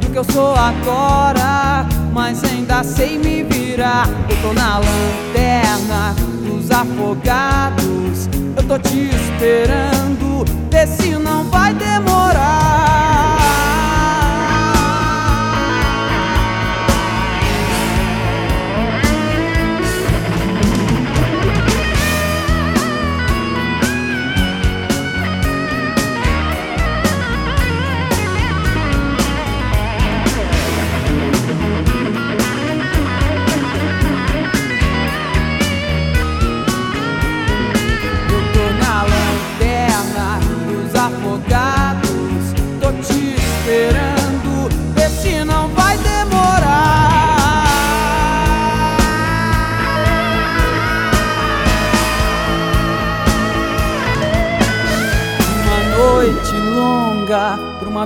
do 0.00 0.10
que 0.10 0.18
eu 0.18 0.24
sou 0.24 0.54
agora. 0.54 1.86
Mas 2.12 2.44
ainda 2.44 2.84
sei 2.84 3.18
me 3.18 3.42
virar. 3.42 4.08
Eu 4.28 4.36
tô 4.42 4.52
na 4.52 4.78
lanterna 4.78 6.14
dos 6.46 6.70
afogados. 6.70 8.28
Eu 8.56 8.62
tô 8.62 8.78
te 8.78 9.08
esperando. 9.08 10.44
Vê 10.70 10.86
se 10.86 11.10
não 11.18 11.44
vai 11.44 11.72
demorar. 11.72 13.05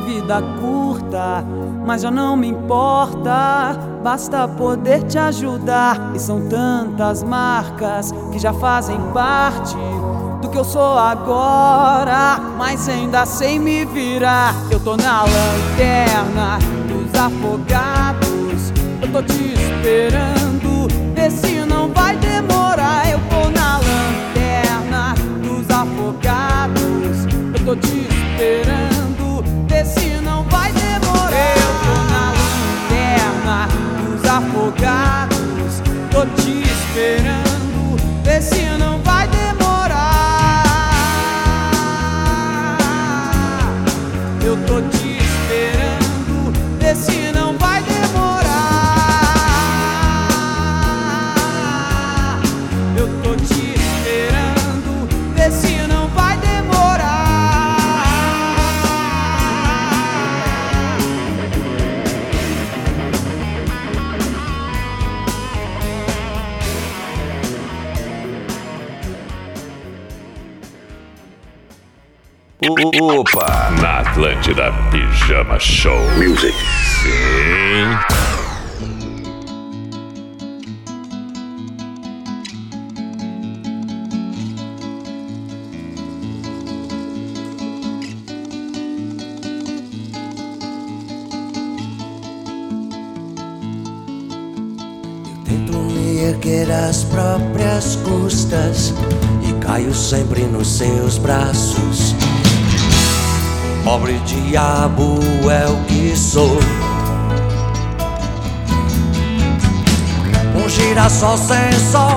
Vida 0.00 0.42
curta, 0.60 1.44
mas 1.86 2.02
já 2.02 2.10
não 2.10 2.36
me 2.36 2.48
importa. 2.48 3.78
Basta 4.02 4.48
poder 4.48 5.04
te 5.04 5.18
ajudar. 5.18 6.12
E 6.14 6.18
são 6.18 6.48
tantas 6.48 7.22
marcas 7.22 8.12
que 8.32 8.38
já 8.38 8.52
fazem 8.52 8.98
parte 9.12 9.76
do 10.40 10.48
que 10.48 10.58
eu 10.58 10.64
sou 10.64 10.98
agora, 10.98 12.40
mas 12.56 12.88
ainda 12.88 13.26
sei 13.26 13.58
me 13.58 13.84
virar. 13.84 14.54
Eu 14.70 14.80
tô 14.80 14.96
na 14.96 15.22
lanterna 15.22 16.58
dos 16.88 17.20
afogados. 17.20 18.72
Eu 19.02 19.12
tô 19.12 19.22
te 19.22 19.54
esperando. 19.54 20.59
Te 36.94 37.49
Opa! 73.02 73.70
Na 73.80 74.00
Atlântida 74.00 74.70
Pijama 74.90 75.58
Show. 75.58 75.98
Music. 76.18 76.54
Sim. 77.02 77.96
Tento 95.46 95.72
me 95.72 96.18
erguer 96.18 96.70
às 96.70 97.04
próprias 97.04 97.96
custas 97.96 98.92
e 99.48 99.54
caio 99.64 99.94
sempre 99.94 100.42
nos 100.42 100.68
seus 100.68 101.16
braços. 101.16 102.14
Pobre 103.84 104.18
diabo 104.26 105.20
é 105.50 105.66
o 105.66 105.76
que 105.84 106.14
sou. 106.16 106.58
Um 110.54 110.68
girassol 110.68 111.38
sem 111.38 111.72
sol, 111.90 112.16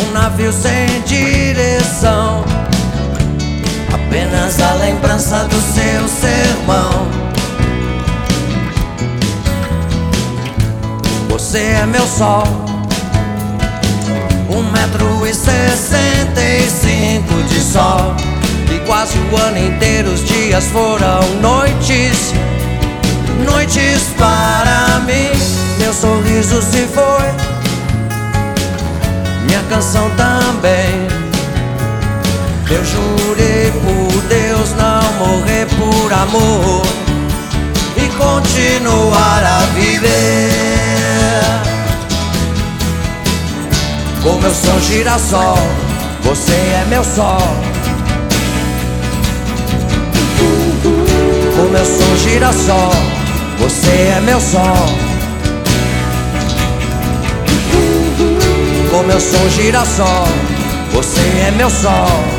um 0.00 0.12
navio 0.12 0.52
sem 0.52 1.02
direção. 1.02 2.44
Apenas 3.92 4.60
a 4.60 4.74
lembrança 4.74 5.44
do 5.44 5.60
seu 5.60 6.08
sermão. 6.08 7.26
Você 11.28 11.58
é 11.58 11.86
meu 11.86 12.06
sol 12.06 12.44
Um 14.48 14.62
metro 14.70 15.26
e 15.26 15.34
sessenta 15.34 16.40
e 16.40 16.62
cinco 16.70 17.42
de 17.48 17.60
sol 17.60 18.25
E 18.74 18.78
quase 18.86 19.18
o 19.18 19.36
ano 19.36 19.58
inteiro 19.58 20.10
os 20.10 20.24
dias 20.24 20.64
foram 20.66 21.20
noites 21.40 22.32
Noites 23.44 24.08
para 24.16 25.00
mim 25.00 25.30
Meu 25.78 25.92
sorriso 25.92 26.60
se 26.62 26.86
foi 26.86 27.26
Minha 29.46 29.62
canção 29.68 30.10
também 30.10 31.06
Eu 32.70 32.84
jurei 32.84 33.72
por 33.72 34.22
Deus 34.22 34.70
não 34.76 35.26
morrer 35.26 35.66
por 35.76 36.12
amor 36.12 37.06
e 37.96 38.08
continuar 38.10 39.42
a 39.42 39.60
viver. 39.74 40.10
Como 44.22 44.46
eu 44.46 44.54
sou 44.54 44.80
girassol, 44.80 45.58
você 46.22 46.52
é 46.52 46.84
meu 46.88 47.02
sol. 47.02 47.65
Como 51.66 51.78
eu 51.78 51.84
sou 51.84 52.16
girassol, 52.18 52.92
você 53.58 53.90
é 54.16 54.20
meu 54.20 54.40
sol. 54.40 54.86
Como 58.88 59.10
eu 59.10 59.20
sou 59.20 59.50
girassol, 59.50 60.28
você 60.92 61.20
é 61.48 61.50
meu 61.56 61.68
sol. 61.68 62.35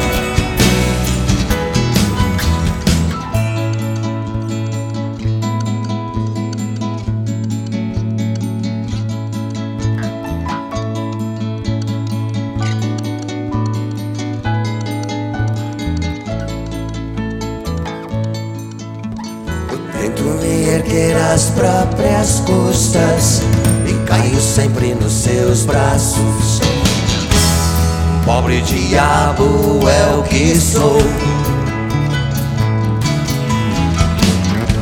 Pobre 28.48 28.62
diabo 28.62 29.90
é 29.90 30.16
o 30.16 30.24
que 30.24 30.56
sou. 30.56 31.02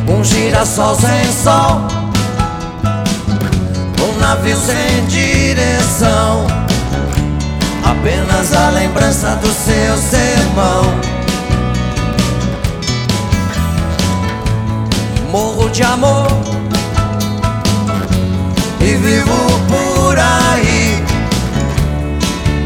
Um 0.08 0.24
girassol 0.24 0.94
sem 0.94 1.32
sol, 1.32 1.82
um 4.04 4.20
navio 4.20 4.56
sem 4.56 5.08
direção. 5.08 6.46
Apenas 7.84 8.54
a 8.54 8.70
lembrança 8.70 9.36
do 9.38 9.48
seu 9.48 9.98
sermão. 9.98 10.84
morro 15.32 15.70
de 15.72 15.82
amor 15.82 16.28
e 18.80 18.96
vivo 18.96 19.60
por. 19.68 19.95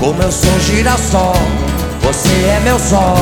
Como 0.00 0.22
eu 0.22 0.32
sou 0.32 0.58
girassol, 0.60 1.36
você 2.00 2.30
é 2.30 2.60
meu 2.64 2.78
sol. 2.78 3.18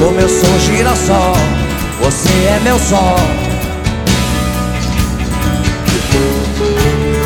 Como 0.00 0.18
eu 0.18 0.26
sou 0.26 0.58
girassol, 0.58 1.36
você 2.00 2.30
é 2.30 2.60
meu 2.64 2.78
sol. 2.78 3.16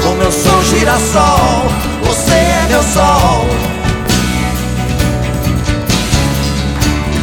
Como 0.02 0.22
eu 0.22 0.32
sou 0.32 0.64
girassol, 0.64 1.62
você 2.02 2.32
é 2.32 2.66
meu 2.68 2.82
sol. 2.82 3.46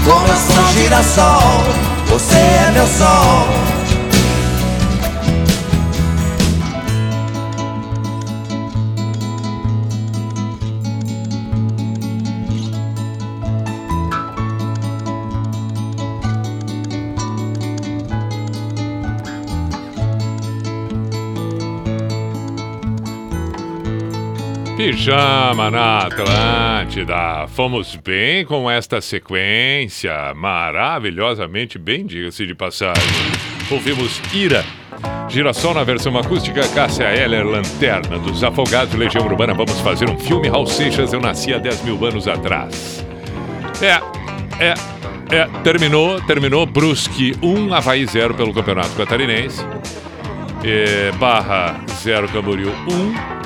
Como 0.05 0.27
eu 0.27 0.37
sou 0.37 0.71
girassol, 0.71 1.63
você 2.07 2.35
é 2.37 2.71
meu 2.73 2.87
sol. 2.87 3.42
Pijama 25.03 25.69
na 25.69 26.07
Atlântida. 26.07 27.45
Fomos 27.49 27.93
bem 27.97 28.45
com 28.45 28.71
esta 28.71 29.01
sequência, 29.01 30.33
maravilhosamente 30.33 31.77
bem, 31.77 32.05
diga-se 32.05 32.47
de 32.47 32.55
passagem. 32.55 33.03
Ouvimos 33.69 34.21
Ira, 34.33 34.63
Girassol 35.27 35.73
na 35.73 35.83
versão 35.83 36.17
acústica, 36.17 36.65
Cássia 36.69 37.13
Eller, 37.13 37.45
Lanterna 37.45 38.17
dos 38.17 38.45
Afogados, 38.45 38.93
Legião 38.93 39.25
Urbana. 39.25 39.53
Vamos 39.53 39.77
fazer 39.81 40.09
um 40.09 40.17
filme, 40.17 40.47
Raul 40.47 40.67
Seixas, 40.67 41.11
eu 41.11 41.19
nasci 41.19 41.53
há 41.53 41.57
10 41.57 41.83
mil 41.83 42.05
anos 42.05 42.25
atrás. 42.25 43.05
É, 43.81 43.99
é, 44.63 44.73
é, 45.35 45.45
terminou, 45.65 46.21
terminou, 46.21 46.65
Brusque 46.65 47.35
1, 47.41 47.73
Havaí 47.73 48.05
0 48.05 48.35
pelo 48.35 48.53
Campeonato 48.53 48.95
Catarinense. 48.95 49.65
É, 50.63 51.11
barra 51.19 51.77
0, 51.89 52.29
Camboriú 52.29 52.71
1. 52.87 53.42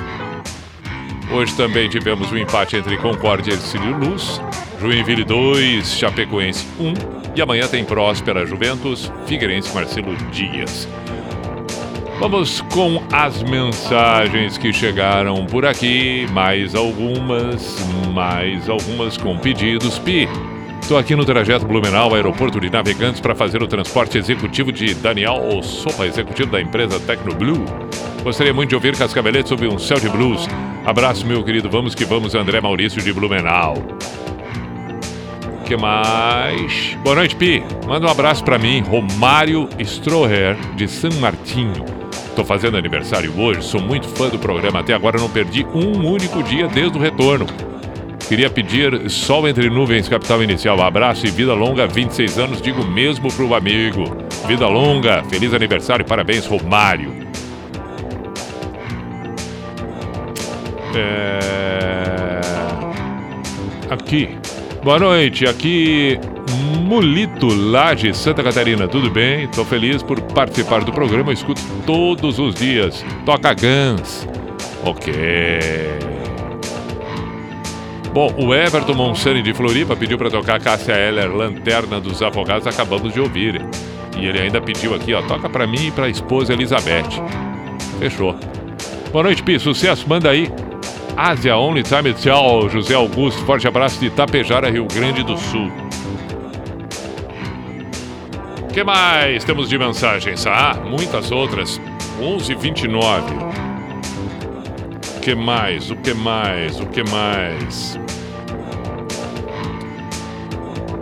Hoje 1.29 1.55
também 1.55 1.89
tivemos 1.89 2.31
um 2.31 2.37
empate 2.37 2.77
entre 2.77 2.95
Concórdia 2.97 3.51
e 3.51 3.53
Ercílio 3.55 3.97
Luz. 3.97 4.41
Joinville 4.79 5.25
2, 5.25 5.97
Chapecoense 5.97 6.65
1. 6.79 6.93
E 7.35 7.41
amanhã 7.41 7.67
tem 7.67 7.83
Próspera 7.83 8.45
Juventus, 8.45 9.11
Figueirense 9.25 9.73
Marcelo 9.73 10.15
Dias. 10.31 10.87
Vamos 12.19 12.61
com 12.73 13.03
as 13.11 13.43
mensagens 13.43 14.57
que 14.57 14.73
chegaram 14.73 15.45
por 15.45 15.65
aqui. 15.65 16.25
Mais 16.31 16.73
algumas, 16.73 17.77
mais 18.13 18.67
algumas 18.69 19.17
com 19.17 19.37
pedidos. 19.37 19.99
Pi, 19.99 20.27
estou 20.87 20.97
aqui 20.97 21.17
no 21.17 21.25
trajeto 21.25 21.67
Blumenau, 21.67 22.15
aeroporto 22.15 22.61
de 22.61 22.69
Navegantes, 22.69 23.19
para 23.19 23.35
fazer 23.35 23.61
o 23.61 23.67
transporte 23.67 24.17
executivo 24.17 24.71
de 24.71 24.93
Daniel 24.93 25.61
Sopa, 25.61 26.07
executivo 26.07 26.49
da 26.49 26.61
empresa 26.61 26.97
Tecnoblue. 26.97 27.59
Gostaria 28.23 28.53
muito 28.53 28.69
de 28.69 28.75
ouvir 28.75 28.95
Cascavelete 28.95 29.49
sobre 29.49 29.67
um 29.67 29.77
céu 29.77 29.99
de 29.99 30.07
blues. 30.07 30.47
Abraço, 30.85 31.27
meu 31.27 31.43
querido. 31.43 31.69
Vamos 31.69 31.93
que 31.93 32.05
vamos, 32.05 32.35
André 32.35 32.61
Maurício 32.61 33.01
de 33.01 33.11
Blumenau. 33.11 33.73
que 35.65 35.75
mais? 35.75 36.97
Boa 37.03 37.17
noite, 37.17 37.35
Pi. 37.35 37.61
Manda 37.85 38.07
um 38.07 38.09
abraço 38.09 38.41
para 38.45 38.57
mim, 38.57 38.79
Romário 38.79 39.67
Stroher, 39.81 40.55
de 40.77 40.87
San 40.87 41.11
Martinho. 41.19 41.83
Tô 42.33 42.45
fazendo 42.45 42.77
aniversário 42.77 43.37
hoje, 43.37 43.61
sou 43.61 43.81
muito 43.81 44.07
fã 44.07 44.29
do 44.29 44.39
programa. 44.39 44.79
Até 44.79 44.93
agora 44.93 45.19
não 45.19 45.29
perdi 45.29 45.65
um 45.65 46.09
único 46.09 46.41
dia 46.43 46.65
desde 46.69 46.97
o 46.97 47.01
retorno. 47.01 47.45
Queria 48.27 48.49
pedir 48.49 49.09
Sol 49.09 49.47
Entre 49.47 49.69
Nuvens, 49.69 50.09
Capital 50.09 50.43
Inicial. 50.43 50.81
Abraço 50.81 51.25
e 51.25 51.31
vida 51.31 51.53
longa, 51.53 51.87
26 51.87 52.37
anos, 52.37 52.61
digo 52.61 52.83
mesmo 52.85 53.31
pro 53.31 53.53
amigo. 53.53 54.03
Vida 54.45 54.67
longa, 54.67 55.23
feliz 55.29 55.53
aniversário, 55.53 56.03
parabéns, 56.03 56.45
Romário. 56.45 57.13
É... 61.33 62.41
Aqui. 63.89 64.37
Boa 64.83 64.99
noite, 64.99 65.45
aqui 65.45 66.19
Mulito 66.87 67.47
Laje, 67.47 68.13
Santa 68.13 68.41
Catarina. 68.41 68.87
Tudo 68.87 69.09
bem? 69.09 69.47
Tô 69.49 69.65
feliz 69.65 70.01
por 70.01 70.21
participar 70.21 70.83
do 70.83 70.91
programa. 70.91 71.29
Eu 71.29 71.33
escuto 71.33 71.61
todos 71.85 72.39
os 72.39 72.55
dias. 72.55 73.05
Toca 73.25 73.53
Guns. 73.53 74.27
Ok. 74.85 76.16
Bom, 78.13 78.33
o 78.37 78.53
Everton 78.53 78.93
Monsani 78.93 79.41
de 79.41 79.53
Floripa 79.53 79.95
pediu 79.95 80.17
para 80.17 80.29
tocar 80.29 80.59
Cássia 80.59 80.93
Eller, 80.93 81.27
Lanterna 81.27 81.99
dos 81.99 82.21
Afogados. 82.21 82.65
Acabamos 82.65 83.13
de 83.13 83.19
ouvir. 83.19 83.61
E 84.17 84.25
ele 84.25 84.39
ainda 84.39 84.59
pediu 84.59 84.95
aqui, 84.95 85.13
ó, 85.13 85.21
toca 85.21 85.47
para 85.47 85.67
mim 85.67 85.87
e 85.87 85.91
para 85.91 86.05
a 86.05 86.09
esposa 86.09 86.53
Elizabeth. 86.53 87.21
Fechou. 87.99 88.35
Boa 89.11 89.23
noite, 89.23 89.43
Pi. 89.43 89.59
Sucesso, 89.59 90.07
manda 90.09 90.29
aí. 90.29 90.51
Ásia 91.15 91.57
Only 91.57 91.83
Time 91.83 92.13
Tchau, 92.13 92.69
José 92.69 92.93
Augusto. 92.93 93.43
Forte 93.45 93.67
abraço 93.67 93.99
de 93.99 94.07
Itapejara, 94.07 94.69
Rio 94.69 94.85
Grande 94.85 95.23
do 95.23 95.37
Sul. 95.37 95.71
O 98.61 98.73
que 98.73 98.83
mais 98.83 99.43
temos 99.43 99.69
de 99.69 99.77
mensagens? 99.77 100.45
Ah, 100.45 100.75
muitas 100.85 101.31
outras. 101.31 101.81
11:29. 102.19 103.66
Que 105.27 105.35
mais? 105.35 105.91
O 105.91 105.95
que 105.97 106.13
mais? 106.13 106.79
O 106.79 106.85
que 106.85 107.03
mais? 107.03 107.99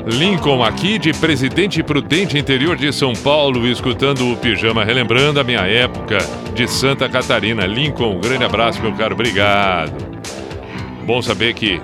Lincoln 0.03 0.64
aqui 0.64 0.97
de 0.97 1.14
Presidente 1.14 1.84
Prudente, 1.84 2.35
interior 2.35 2.76
de 2.76 2.91
São 2.91 3.14
Paulo, 3.14 3.68
escutando 3.68 4.34
o 4.34 4.35
pijama, 4.35 4.84
relembrando 4.84 5.39
a 5.39 5.43
minha 5.43 5.60
época 5.60 6.18
de 6.56 6.68
Santa 6.68 7.07
Catarina. 7.07 7.68
Lincoln, 7.68 8.15
um 8.15 8.19
grande 8.19 8.43
abraço, 8.45 8.81
meu 8.81 8.93
caro, 8.93 9.14
obrigado. 9.14 9.93
Bom 11.06 11.22
saber 11.22 11.53
que 11.53 11.80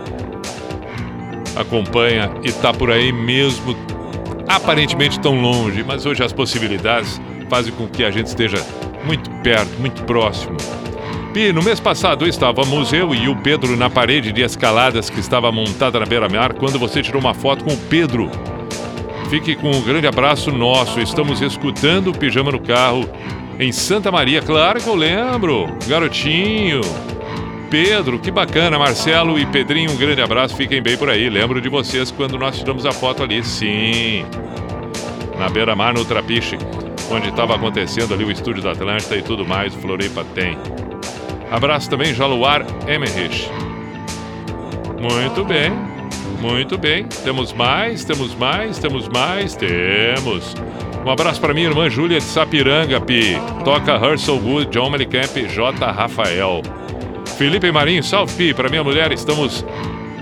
acompanha 1.55 2.31
e 2.43 2.47
está 2.47 2.73
por 2.73 2.89
aí 2.89 3.11
mesmo, 3.11 3.77
aparentemente 4.47 5.19
tão 5.19 5.39
longe, 5.39 5.83
mas 5.83 6.07
hoje 6.07 6.23
as 6.23 6.33
possibilidades 6.33 7.21
fazem 7.47 7.71
com 7.71 7.87
que 7.87 8.03
a 8.03 8.09
gente 8.09 8.25
esteja 8.25 8.57
muito 9.05 9.29
perto, 9.43 9.79
muito 9.79 10.03
próximo. 10.05 10.57
Pi, 11.33 11.53
no 11.53 11.63
mês 11.63 11.79
passado 11.79 12.27
estávamos 12.27 12.91
eu 12.91 13.15
e 13.15 13.29
o 13.29 13.35
Pedro 13.37 13.77
na 13.77 13.89
parede 13.89 14.33
de 14.33 14.41
escaladas 14.41 15.09
que 15.09 15.21
estava 15.21 15.49
montada 15.49 15.97
na 15.97 16.05
beira-mar 16.05 16.53
quando 16.53 16.77
você 16.77 17.01
tirou 17.01 17.21
uma 17.21 17.33
foto 17.33 17.63
com 17.63 17.71
o 17.71 17.77
Pedro. 17.77 18.29
Fique 19.29 19.55
com 19.55 19.71
um 19.71 19.81
grande 19.81 20.05
abraço 20.05 20.51
nosso. 20.51 20.99
Estamos 20.99 21.41
escutando 21.41 22.09
o 22.09 22.13
Pijama 22.13 22.51
no 22.51 22.59
Carro 22.59 23.09
em 23.57 23.71
Santa 23.71 24.11
Maria. 24.11 24.41
Claro 24.41 24.81
que 24.81 24.89
eu 24.89 24.93
lembro. 24.93 25.73
Garotinho. 25.87 26.81
Pedro, 27.69 28.19
que 28.19 28.29
bacana. 28.29 28.77
Marcelo 28.77 29.39
e 29.39 29.45
Pedrinho, 29.45 29.91
um 29.91 29.95
grande 29.95 30.21
abraço. 30.21 30.53
Fiquem 30.57 30.81
bem 30.81 30.97
por 30.97 31.09
aí. 31.09 31.29
Lembro 31.29 31.61
de 31.61 31.69
vocês 31.69 32.11
quando 32.11 32.37
nós 32.37 32.59
tiramos 32.59 32.85
a 32.85 32.91
foto 32.91 33.23
ali. 33.23 33.41
Sim. 33.41 34.25
Na 35.39 35.47
beira-mar, 35.47 35.93
no 35.93 36.03
Trapiche, 36.03 36.57
onde 37.09 37.29
estava 37.29 37.55
acontecendo 37.55 38.13
ali 38.13 38.25
o 38.25 38.31
estúdio 38.31 38.61
da 38.61 38.73
Atlântida 38.73 39.15
e 39.15 39.21
tudo 39.21 39.45
mais. 39.47 39.73
Floripa 39.73 40.25
tem. 40.35 40.57
Abraço 41.51 41.89
também, 41.89 42.13
Jaluar 42.15 42.65
Emerich. 42.87 43.49
Muito 45.01 45.43
bem, 45.43 45.69
muito 46.39 46.77
bem. 46.77 47.05
Temos 47.25 47.51
mais, 47.51 48.05
temos 48.05 48.33
mais, 48.35 48.79
temos 48.79 49.09
mais, 49.09 49.53
temos. 49.53 50.55
Um 51.05 51.09
abraço 51.09 51.41
para 51.41 51.53
minha 51.53 51.67
irmã 51.67 51.89
Júlia 51.89 52.19
de 52.19 52.23
Sapiranga, 52.23 53.01
Pi. 53.01 53.35
Toca 53.65 53.93
Herschel 53.93 54.35
Wood, 54.35 54.71
John 54.71 54.91
Mellicamp, 54.91 55.35
J. 55.49 55.91
Rafael. 55.91 56.61
Felipe 57.37 57.69
Marinho, 57.69 58.01
salve, 58.01 58.33
Pi. 58.35 58.53
Para 58.53 58.69
minha 58.69 58.83
mulher, 58.83 59.11
estamos 59.11 59.65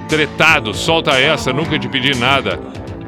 tretados. 0.08 0.78
Solta 0.78 1.20
essa, 1.20 1.54
nunca 1.54 1.78
te 1.78 1.88
pedi 1.88 2.18
nada. 2.18 2.60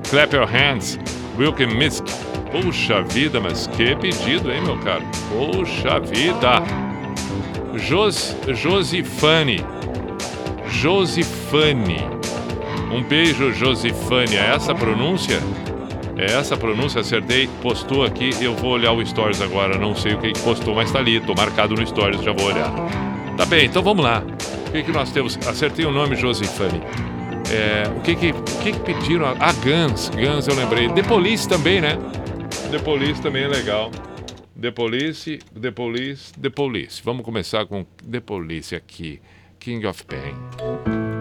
Clap 0.09 0.35
your 0.35 0.45
hands, 0.45 0.99
Wilkin 1.39 1.75
Misk. 1.75 2.05
Puxa 2.51 3.01
vida, 3.01 3.39
mas 3.39 3.65
que 3.67 3.95
pedido, 3.95 4.51
hein, 4.51 4.61
meu 4.61 4.77
caro? 4.79 5.03
Puxa 5.29 5.99
vida. 6.01 6.61
Jos, 7.75 8.35
Josifane. 8.47 9.63
Josifane. 10.67 11.99
Um 12.91 13.01
beijo, 13.03 13.51
Josifane. 13.53 14.35
É 14.35 14.53
essa 14.55 14.73
a 14.73 14.75
pronúncia? 14.75 15.39
É 16.17 16.25
essa 16.33 16.55
a 16.55 16.57
pronúncia, 16.57 17.01
acertei. 17.01 17.49
Postou 17.61 18.03
aqui, 18.03 18.31
eu 18.41 18.53
vou 18.55 18.71
olhar 18.71 18.91
o 18.91 19.05
Stories 19.05 19.41
agora. 19.41 19.77
Não 19.77 19.95
sei 19.95 20.13
o 20.13 20.17
que 20.17 20.33
postou, 20.39 20.75
mas 20.75 20.91
tá 20.91 20.99
ali. 20.99 21.19
Tô 21.19 21.33
marcado 21.33 21.75
no 21.75 21.85
Stories, 21.85 22.21
já 22.21 22.33
vou 22.33 22.47
olhar. 22.47 22.71
Tá 23.37 23.45
bem, 23.45 23.65
então 23.65 23.81
vamos 23.81 24.03
lá. 24.03 24.23
O 24.67 24.71
que, 24.71 24.83
que 24.83 24.91
nós 24.91 25.11
temos? 25.11 25.37
Acertei 25.47 25.85
o 25.85 25.91
nome, 25.91 26.15
Josifane. 26.15 26.81
É, 27.51 27.89
o 27.97 28.01
que 28.01 28.15
que, 28.15 28.31
o 28.31 28.43
que, 28.63 28.71
que 28.71 28.79
pediram? 28.79 29.35
Ah, 29.39 29.53
Guns. 29.53 30.09
Guns, 30.09 30.47
eu 30.47 30.55
lembrei. 30.55 30.89
The 30.89 31.03
Police 31.03 31.47
também, 31.47 31.81
né? 31.81 31.97
The 32.69 32.79
Police 32.79 33.21
também 33.21 33.43
é 33.43 33.47
legal. 33.47 33.91
The 34.61 34.71
Police, 34.71 35.39
The 35.59 35.71
Police, 35.71 36.33
The 36.39 36.49
Police. 36.51 37.01
Vamos 37.03 37.25
começar 37.25 37.65
com 37.65 37.83
The 37.83 38.19
Police 38.19 38.75
aqui, 38.75 39.19
King 39.59 39.87
of 39.87 40.05
Pain. 40.05 41.20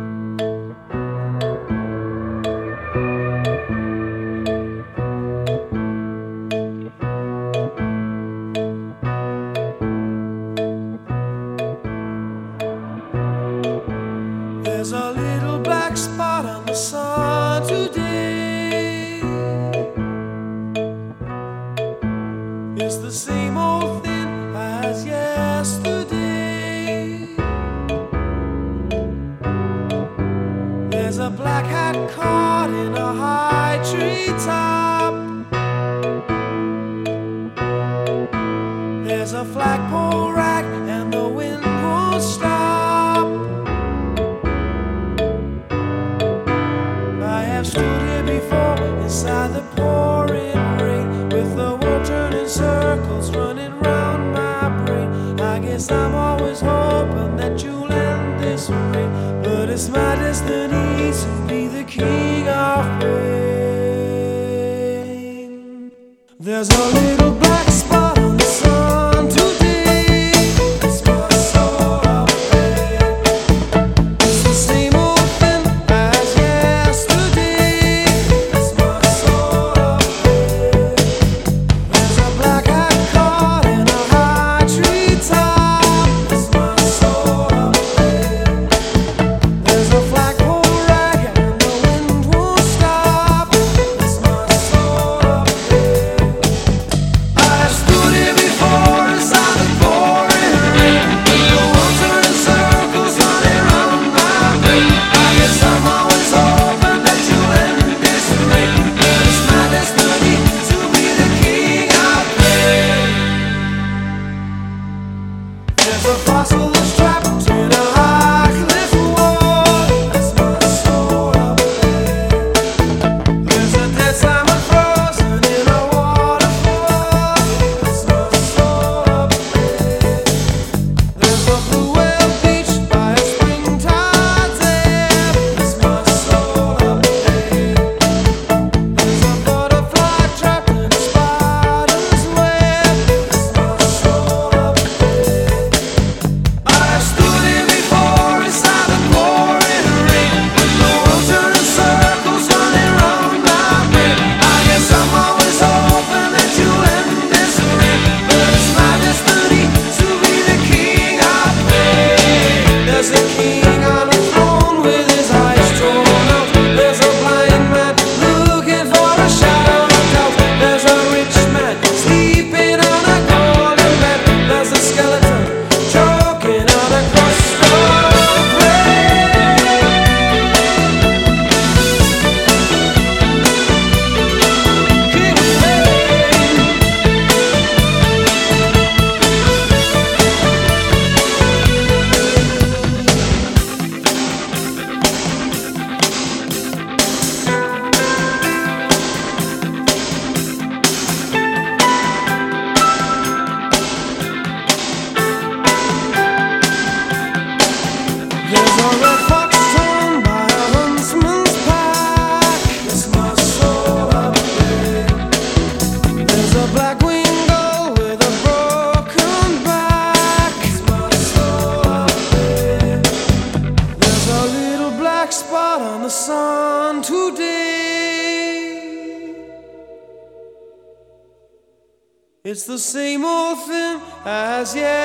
same 232.91 233.25
old 233.25 233.57
thing 233.69 234.01
as 234.25 234.75
yet. 234.75 234.99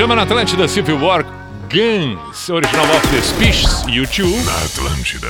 Pijama 0.00 0.16
na 0.16 0.22
Atlântida 0.22 0.66
Civil 0.66 0.98
War 0.98 1.26
Guns, 1.70 2.48
original 2.48 2.86
of 2.86 3.06
the 3.08 3.20
Species, 3.20 3.84
YouTube. 3.86 4.34
Na 4.46 4.56
Atlântida. 4.64 5.28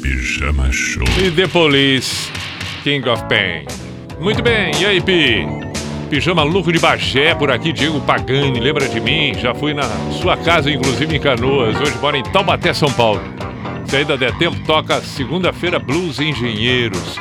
Pijama 0.00 0.72
Show. 0.72 1.04
E 1.22 1.30
The 1.30 1.46
Police, 1.48 2.32
King 2.82 3.06
of 3.10 3.22
Pain. 3.24 3.66
Muito 4.18 4.42
bem, 4.42 4.72
e 4.80 4.86
aí, 4.86 5.02
Pi? 5.02 5.46
Pijama 6.08 6.42
Louco 6.42 6.72
de 6.72 6.78
Bagé 6.78 7.34
por 7.34 7.50
aqui, 7.50 7.74
Diego 7.74 8.00
Pagani, 8.00 8.58
lembra 8.58 8.88
de 8.88 8.98
mim? 8.98 9.34
Já 9.34 9.54
fui 9.54 9.74
na 9.74 9.86
sua 10.22 10.34
casa, 10.38 10.70
inclusive 10.70 11.14
em 11.14 11.20
Canoas. 11.20 11.78
Hoje 11.78 11.98
mora 12.00 12.16
em 12.16 12.22
Taubaté, 12.22 12.72
São 12.72 12.90
Paulo. 12.90 13.20
Se 13.84 13.96
ainda 13.96 14.16
der 14.16 14.32
tempo, 14.38 14.56
toca 14.64 15.02
segunda-feira 15.02 15.78
Blues 15.78 16.18
Engenheiros. 16.20 17.18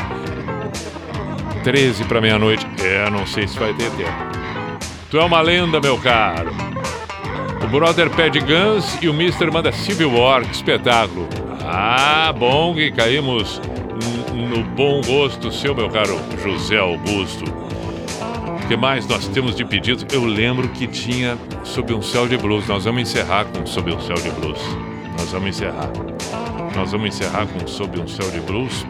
13 1.65 2.05
para 2.05 2.21
meia-noite. 2.21 2.65
É, 2.81 3.09
não 3.09 3.27
sei 3.27 3.49
se 3.49 3.59
vai 3.59 3.73
ter 3.73 3.91
tempo. 3.91 4.30
Tu 5.11 5.19
é 5.19 5.25
uma 5.25 5.41
lenda, 5.41 5.81
meu 5.81 5.97
caro. 5.97 6.51
O 7.61 7.67
brother 7.67 8.09
pede 8.11 8.39
Guns 8.39 8.97
e 9.01 9.09
o 9.09 9.13
Mister 9.13 9.51
manda 9.51 9.69
Civil 9.69 10.17
War, 10.17 10.41
que 10.45 10.55
espetáculo. 10.55 11.27
Ah, 11.65 12.31
bom 12.31 12.73
que 12.73 12.89
caímos 12.91 13.61
no 14.33 14.63
bom 14.63 15.01
gosto 15.01 15.51
seu, 15.51 15.75
meu 15.75 15.89
caro 15.89 16.17
José 16.41 16.77
Augusto. 16.77 17.43
O 17.43 18.67
que 18.69 18.77
mais 18.77 19.05
nós 19.05 19.27
temos 19.27 19.53
de 19.53 19.65
pedidos? 19.65 20.05
Eu 20.13 20.23
lembro 20.23 20.69
que 20.69 20.87
tinha 20.87 21.37
Sob 21.65 21.93
um 21.93 22.01
Céu 22.01 22.25
de 22.25 22.37
Blues. 22.37 22.65
Nós 22.69 22.85
vamos 22.85 23.01
encerrar 23.01 23.43
com 23.43 23.65
Sob 23.65 23.93
um 23.93 23.99
Céu 23.99 24.15
de 24.15 24.29
Blues. 24.29 24.61
Nós 25.19 25.29
vamos 25.29 25.49
encerrar. 25.49 25.91
Nós 26.73 26.93
vamos 26.93 27.07
encerrar 27.09 27.47
com 27.47 27.67
Sob 27.67 27.99
um 27.99 28.07
Céu 28.07 28.31
de 28.31 28.39
Blues. 28.39 28.85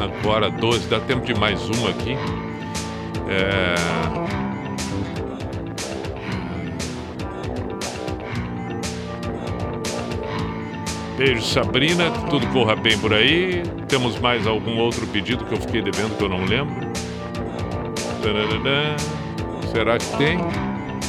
Agora 0.00 0.48
12, 0.48 0.88
dá 0.88 0.98
tempo 0.98 1.26
de 1.26 1.34
mais 1.34 1.62
uma 1.68 1.90
aqui. 1.90 2.16
É... 3.28 4.25
Beijo, 11.16 11.42
Sabrina. 11.42 12.10
Que 12.10 12.30
tudo 12.30 12.46
corra 12.48 12.76
bem 12.76 12.98
por 12.98 13.12
aí. 13.12 13.62
Temos 13.88 14.18
mais 14.18 14.46
algum 14.46 14.78
outro 14.78 15.06
pedido 15.06 15.44
que 15.44 15.54
eu 15.54 15.60
fiquei 15.60 15.80
devendo 15.80 16.16
que 16.16 16.22
eu 16.22 16.28
não 16.28 16.44
lembro? 16.44 16.86
Será 19.72 19.98
que 19.98 20.16
tem? 20.16 20.38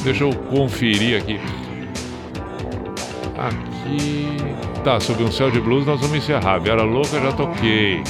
Deixa 0.02 0.24
eu 0.24 0.32
conferir 0.32 1.18
aqui. 1.18 1.40
Aqui. 3.36 4.36
Tá, 4.84 4.98
sobre 5.00 5.24
um 5.24 5.30
céu 5.30 5.50
de 5.50 5.60
blues 5.60 5.84
nós 5.84 6.00
vamos 6.00 6.16
encerrar. 6.16 6.58
Vera 6.58 6.82
Louca 6.82 7.20
já 7.20 7.32
toquei. 7.32 8.02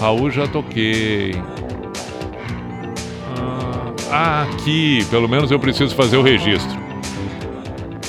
Raul 0.00 0.30
já 0.30 0.46
toquei. 0.46 1.34
Ah, 4.10 4.42
aqui. 4.42 5.04
Pelo 5.10 5.28
menos 5.28 5.50
eu 5.50 5.58
preciso 5.58 5.94
fazer 5.94 6.16
o 6.16 6.22
registro. 6.22 6.73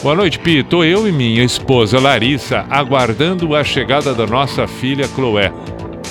Boa 0.06 0.16
noite, 0.16 0.38
Pi. 0.38 0.62
Tô 0.62 0.84
eu 0.84 1.08
e 1.08 1.12
minha 1.12 1.44
esposa 1.44 2.00
Larissa 2.00 2.64
aguardando 2.70 3.56
a 3.56 3.64
chegada 3.64 4.14
da 4.14 4.28
nossa 4.28 4.68
filha 4.68 5.08
Chloé. 5.08 5.52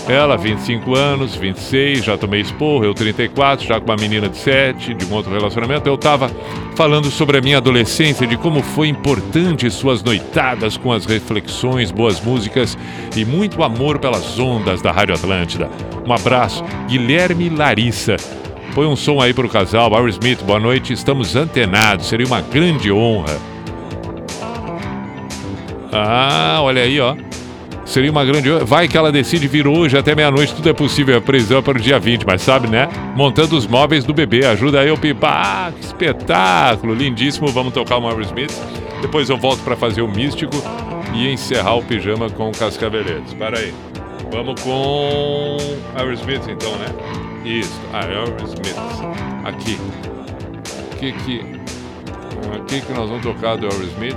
Ela, 0.08 0.36
25 0.36 0.96
anos, 0.96 1.36
26, 1.36 2.02
já 2.02 2.18
tomei 2.18 2.40
esporro, 2.40 2.84
eu 2.84 2.92
34, 2.92 3.64
já 3.64 3.78
com 3.78 3.92
uma 3.92 3.96
menina 3.96 4.28
de 4.28 4.36
7, 4.36 4.94
de 4.94 5.04
um 5.04 5.14
outro 5.14 5.32
relacionamento. 5.32 5.88
Eu 5.88 5.96
tava 5.96 6.28
falando 6.74 7.08
sobre 7.08 7.38
a 7.38 7.40
minha 7.40 7.58
adolescência, 7.58 8.26
de 8.26 8.36
como 8.36 8.64
foi 8.64 8.88
importante 8.88 9.70
suas 9.70 10.02
noitadas 10.02 10.76
com 10.76 10.90
as 10.90 11.06
reflexões, 11.06 11.92
boas 11.92 12.20
músicas 12.20 12.76
e 13.16 13.24
muito 13.24 13.62
amor 13.62 14.00
pelas 14.00 14.40
ondas 14.40 14.82
da 14.82 14.90
Rádio 14.90 15.14
Atlântida. 15.14 15.70
Um 16.04 16.12
abraço, 16.12 16.64
Guilherme 16.88 17.48
Larissa. 17.48 18.16
Põe 18.74 18.88
um 18.88 18.96
som 18.96 19.20
aí 19.20 19.32
pro 19.32 19.48
casal, 19.48 19.88
Barry 19.88 20.10
Smith, 20.10 20.42
boa 20.42 20.58
noite, 20.58 20.92
estamos 20.92 21.36
antenados, 21.36 22.06
seria 22.06 22.26
uma 22.26 22.40
grande 22.40 22.90
honra. 22.90 23.53
Ah, 25.94 26.58
olha 26.60 26.82
aí, 26.82 27.00
ó. 27.00 27.16
Seria 27.84 28.10
uma 28.10 28.24
grande. 28.24 28.50
Vai 28.64 28.88
que 28.88 28.96
ela 28.96 29.12
decide 29.12 29.46
vir 29.46 29.66
hoje 29.68 29.96
até 29.96 30.14
meia-noite, 30.14 30.54
tudo 30.54 30.68
é 30.68 30.72
possível. 30.72 31.16
A 31.16 31.20
prisão 31.20 31.58
é 31.58 31.62
para 31.62 31.78
o 31.78 31.80
dia 31.80 31.98
20, 31.98 32.24
mas 32.26 32.42
sabe, 32.42 32.66
né? 32.68 32.88
Montando 33.14 33.56
os 33.56 33.66
móveis 33.66 34.04
do 34.04 34.12
bebê. 34.12 34.44
Ajuda 34.46 34.80
aí 34.80 34.90
o 34.90 34.98
Pipa. 34.98 35.28
Ah, 35.28 35.72
que 35.72 35.84
espetáculo! 35.84 36.94
Lindíssimo. 36.94 37.46
Vamos 37.48 37.72
tocar 37.72 37.98
o 37.98 38.00
Marvel 38.00 38.22
Smith. 38.22 38.52
Depois 39.00 39.28
eu 39.28 39.36
volto 39.36 39.62
para 39.62 39.76
fazer 39.76 40.02
o 40.02 40.08
místico 40.08 40.56
e 41.14 41.30
encerrar 41.30 41.74
o 41.74 41.82
pijama 41.82 42.30
com 42.30 42.50
Cascaveletes. 42.52 43.34
Para 43.34 43.58
aí. 43.58 43.72
Vamos 44.32 44.60
com 44.62 45.58
Aerosmith 45.94 46.48
então, 46.48 46.72
né? 46.78 46.86
Isso, 47.44 47.80
Aerosmith. 47.92 48.74
Aqui. 49.44 49.78
O 50.92 50.96
que 50.96 51.12
que. 51.12 51.40
Aqui 52.56 52.80
que 52.80 52.92
nós 52.92 53.08
vamos 53.08 53.22
tocar 53.22 53.56
do 53.56 53.66
Aerosmith? 53.66 54.16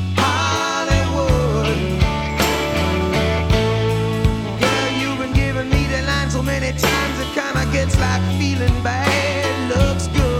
many 6.43 6.71
times 6.77 7.19
it 7.19 7.27
kinda 7.33 7.65
gets 7.71 7.97
like 7.99 8.21
feeling 8.39 8.81
bad 8.83 9.69
looks 9.69 10.07
good. 10.07 10.30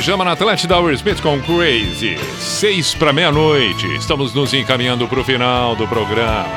Pijama 0.00 0.24
na 0.24 0.32
Atlântida, 0.32 0.80
Will 0.80 0.94
Smith 0.94 1.20
com 1.20 1.38
Crazy. 1.42 2.16
Seis 2.38 2.94
para 2.94 3.12
meia-noite. 3.12 3.86
Estamos 3.96 4.32
nos 4.32 4.54
encaminhando 4.54 5.06
para 5.06 5.20
o 5.20 5.24
final 5.24 5.76
do 5.76 5.86
programa. 5.86 6.48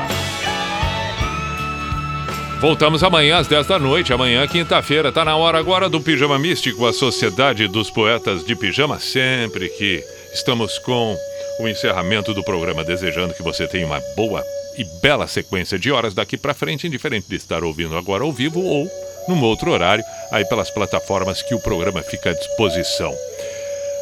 Voltamos 2.58 3.04
amanhã 3.04 3.36
às 3.36 3.46
10 3.46 3.66
da 3.66 3.78
noite. 3.78 4.14
Amanhã, 4.14 4.46
quinta-feira, 4.46 5.12
tá 5.12 5.26
na 5.26 5.36
hora 5.36 5.58
agora 5.58 5.90
do 5.90 6.00
Pijama 6.00 6.38
Místico, 6.38 6.86
a 6.86 6.92
Sociedade 6.94 7.68
dos 7.68 7.90
Poetas 7.90 8.46
de 8.46 8.56
Pijama. 8.56 8.98
Sempre 8.98 9.68
que 9.68 10.02
estamos 10.32 10.78
com 10.78 11.14
o 11.60 11.68
encerramento 11.68 12.32
do 12.32 12.42
programa, 12.42 12.82
desejando 12.82 13.34
que 13.34 13.42
você 13.42 13.66
tenha 13.66 13.84
uma 13.84 14.00
boa 14.16 14.42
e 14.78 14.84
bela 15.02 15.26
sequência 15.26 15.78
de 15.78 15.92
horas 15.92 16.14
daqui 16.14 16.38
para 16.38 16.54
frente, 16.54 16.86
indiferente 16.86 17.28
de 17.28 17.36
estar 17.36 17.62
ouvindo 17.62 17.94
agora 17.94 18.24
ao 18.24 18.32
vivo 18.32 18.64
ou 18.64 18.88
num 19.28 19.42
outro 19.42 19.70
horário, 19.70 20.04
aí 20.32 20.46
pelas 20.46 20.70
plataformas 20.70 21.42
que 21.42 21.54
o 21.54 21.60
programa 21.60 22.02
fica 22.02 22.30
à 22.30 22.32
disposição. 22.32 23.14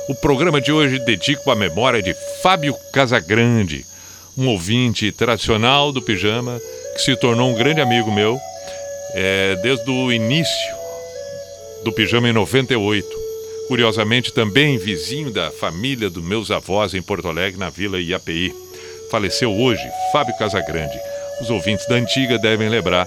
O 0.08 0.16
programa 0.16 0.60
de 0.60 0.72
hoje 0.72 0.98
dedico 0.98 1.48
à 1.48 1.54
memória 1.54 2.02
de 2.02 2.12
Fábio 2.42 2.74
Casagrande, 2.92 3.86
um 4.36 4.48
ouvinte 4.48 5.12
tradicional 5.12 5.92
do 5.92 6.02
Pijama, 6.02 6.60
que 6.94 7.02
se 7.02 7.14
tornou 7.14 7.48
um 7.48 7.54
grande 7.54 7.80
amigo 7.80 8.10
meu 8.10 8.36
é, 9.14 9.54
desde 9.62 9.88
o 9.88 10.10
início 10.10 10.74
do 11.84 11.92
Pijama 11.92 12.28
em 12.28 12.32
98. 12.32 13.06
Curiosamente, 13.68 14.32
também 14.32 14.76
vizinho 14.76 15.30
da 15.30 15.52
família 15.52 16.10
dos 16.10 16.24
meus 16.24 16.50
avós 16.50 16.94
em 16.94 17.02
Porto 17.02 17.28
Alegre, 17.28 17.60
na 17.60 17.70
Vila 17.70 18.00
IAPI. 18.00 18.52
Faleceu 19.08 19.52
hoje, 19.52 19.82
Fábio 20.10 20.36
Casagrande. 20.36 20.98
Os 21.40 21.48
ouvintes 21.48 21.86
da 21.86 21.94
antiga 21.94 22.38
devem 22.38 22.68
lembrar 22.68 23.06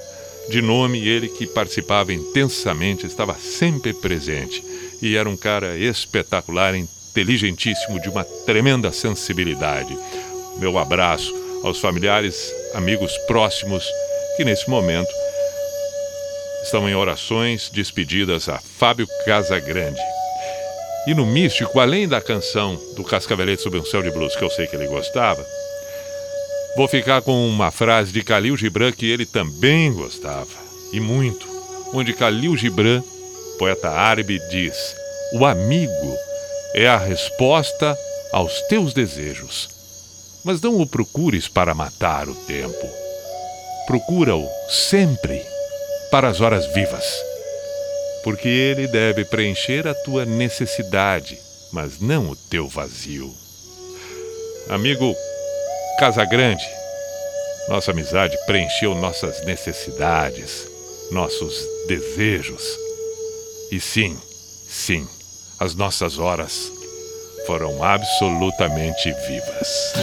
de 0.49 0.61
nome, 0.61 1.05
ele 1.05 1.27
que 1.27 1.45
participava 1.45 2.13
intensamente, 2.13 3.05
estava 3.05 3.35
sempre 3.35 3.93
presente 3.93 4.63
e 5.01 5.15
era 5.15 5.30
um 5.30 5.38
cara 5.38 5.77
espetacular, 5.77 6.76
inteligentíssimo, 6.76 7.99
de 7.99 8.09
uma 8.09 8.23
tremenda 8.45 8.91
sensibilidade. 8.91 9.97
Meu 10.57 10.77
abraço 10.77 11.34
aos 11.63 11.80
familiares, 11.80 12.53
amigos 12.73 13.17
próximos 13.27 13.85
que 14.38 14.45
nesse 14.45 14.69
momento 14.69 15.11
estão 16.63 16.89
em 16.89 16.95
orações 16.95 17.69
despedidas 17.69 18.49
a 18.49 18.59
Fábio 18.59 19.07
Casagrande. 19.26 20.01
E 21.07 21.13
no 21.13 21.26
místico, 21.26 21.80
além 21.80 22.07
da 22.07 22.19
canção 22.19 22.80
do 22.95 23.03
Cascavelete 23.03 23.61
sob 23.61 23.77
um 23.77 23.85
céu 23.85 24.01
de 24.01 24.09
blues, 24.09 24.35
que 24.35 24.43
eu 24.43 24.49
sei 24.49 24.65
que 24.65 24.76
ele 24.76 24.88
gostava, 24.88 25.45
Vou 26.76 26.89
ficar 26.89 27.22
com 27.22 27.47
uma 27.47 27.72
frase 27.72 28.11
de 28.11 28.19
Khalil 28.19 28.57
Gibran 28.57 28.91
que 28.91 29.09
ele 29.09 29.26
também 29.26 29.93
gostava, 29.93 30.49
e 30.91 30.99
muito, 30.99 31.47
onde 31.93 32.11
Khalil 32.11 32.57
Gibran, 32.57 33.01
poeta 33.57 33.90
árabe, 33.90 34.40
diz: 34.49 34.95
O 35.34 35.45
amigo 35.45 36.18
é 36.73 36.88
a 36.88 36.98
resposta 36.98 37.98
aos 38.32 38.61
teus 38.64 38.94
desejos. 38.94 39.69
Mas 40.44 40.61
não 40.61 40.80
o 40.80 40.86
procures 40.86 41.48
para 41.48 41.73
matar 41.73 42.27
o 42.30 42.36
tempo. 42.36 42.88
Procura-o 43.88 44.48
sempre 44.69 45.44
para 46.11 46.27
as 46.27 46.41
horas 46.41 46.65
vivas, 46.68 47.06
porque 48.23 48.48
ele 48.48 48.88
deve 48.88 49.26
preencher 49.26 49.88
a 49.88 49.94
tua 49.94 50.26
necessidade, 50.26 51.40
mas 51.72 51.99
não 51.99 52.30
o 52.30 52.36
teu 52.36 52.68
vazio. 52.68 53.34
Amigo 54.69 55.15
Casagrande, 55.99 56.65
nossa 57.69 57.91
amizade 57.91 58.38
preencheu 58.45 58.94
nossas 58.95 59.44
necessidades, 59.45 60.68
nossos 61.11 61.56
desejos. 61.88 62.85
E 63.76 63.80
sim, 63.81 64.18
sim, 64.69 65.06
as 65.60 65.76
nossas 65.76 66.18
horas 66.18 66.72
foram 67.45 67.84
absolutamente 67.84 69.11
vivas. 69.27 69.93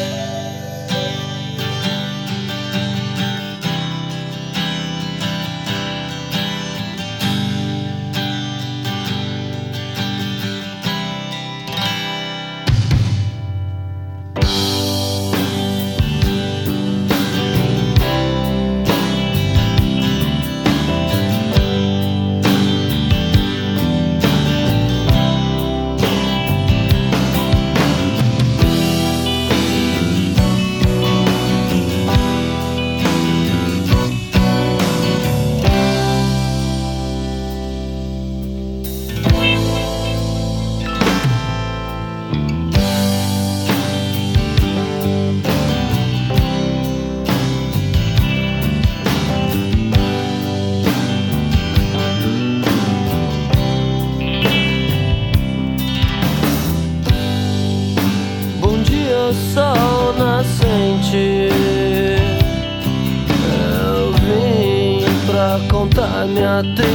but 66.62 66.91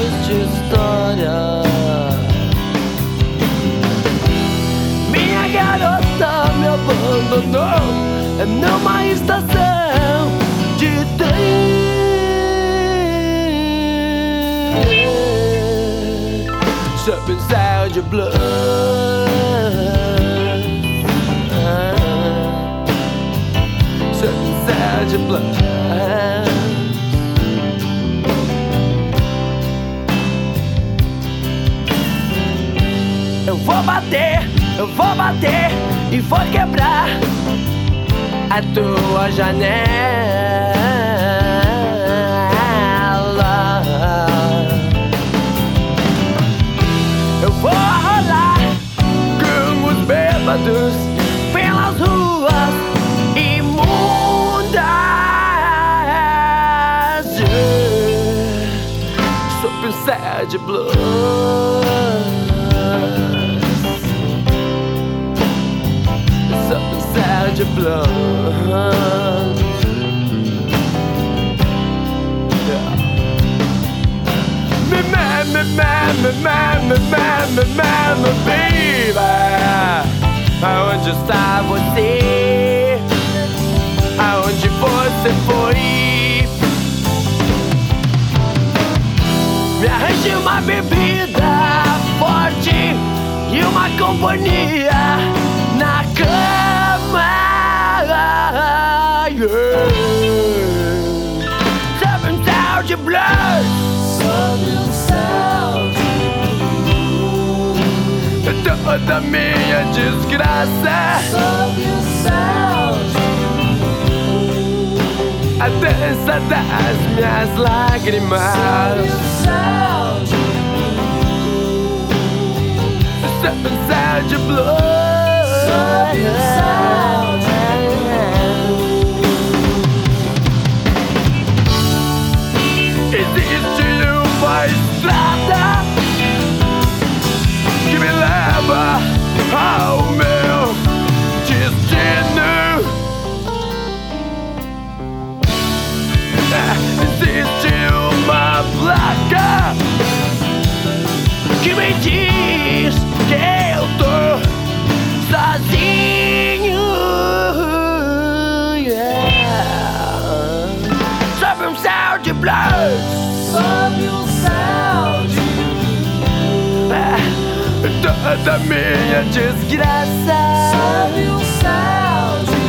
Toda 168.28 168.60
minha 168.60 169.24
desgraça. 169.32 170.36
Sob 170.74 171.16
um 171.30 171.40
céu 171.62 172.44
de 172.44 172.60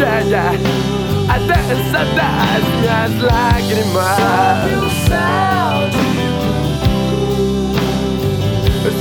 Yeah, 0.00 0.20
yeah. 0.20 0.54
A 1.28 1.38
dança 1.38 2.00
das 2.14 2.62
minhas 2.78 3.12
lágrimas. 3.20 4.16
Sob 4.16 4.70
o 4.76 4.88
céu 5.08 5.74
de 5.90 6.06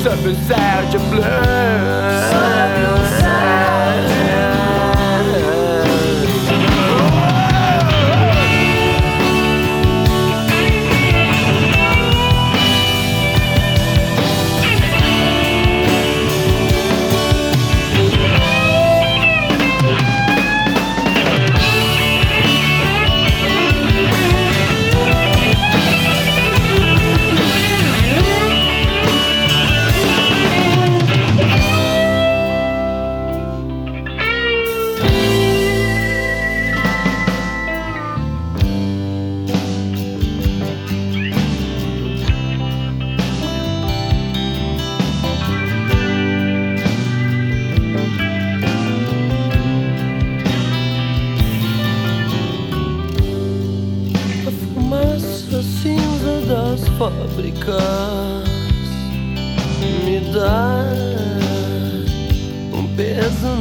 Sob 0.02 0.24
o 0.30 0.36
céu 0.48 0.82
de 0.90 0.98
blue. 0.98 1.22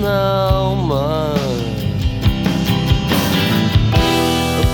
Na 0.00 0.48
alma. 0.50 1.34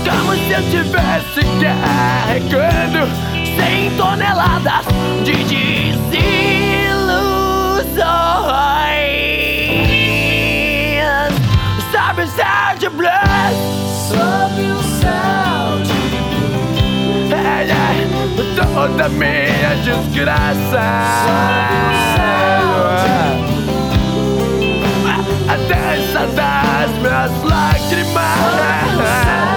Como 0.05 0.33
se 0.33 0.51
eu 0.51 0.59
estivesse 0.59 1.41
carregando 1.61 3.07
100 3.57 3.91
toneladas 3.97 4.85
de 5.25 5.33
desilusões. 5.43 6.31
Sabe 11.91 12.21
o 12.23 12.27
céu 12.27 12.77
de 12.79 12.89
blues? 12.89 13.11
Sob 14.07 14.61
o 14.61 14.83
céu 15.01 15.83
de 15.83 15.97
É, 17.33 17.67
é, 17.69 17.75
toda 18.55 19.09
minha 19.09 19.75
desgraça. 19.83 20.79
A 22.19 23.26
dança 25.67 26.27
das 26.27 26.91
minhas 26.99 27.43
lágrimas. 27.43 28.23
Sabe 29.23 29.56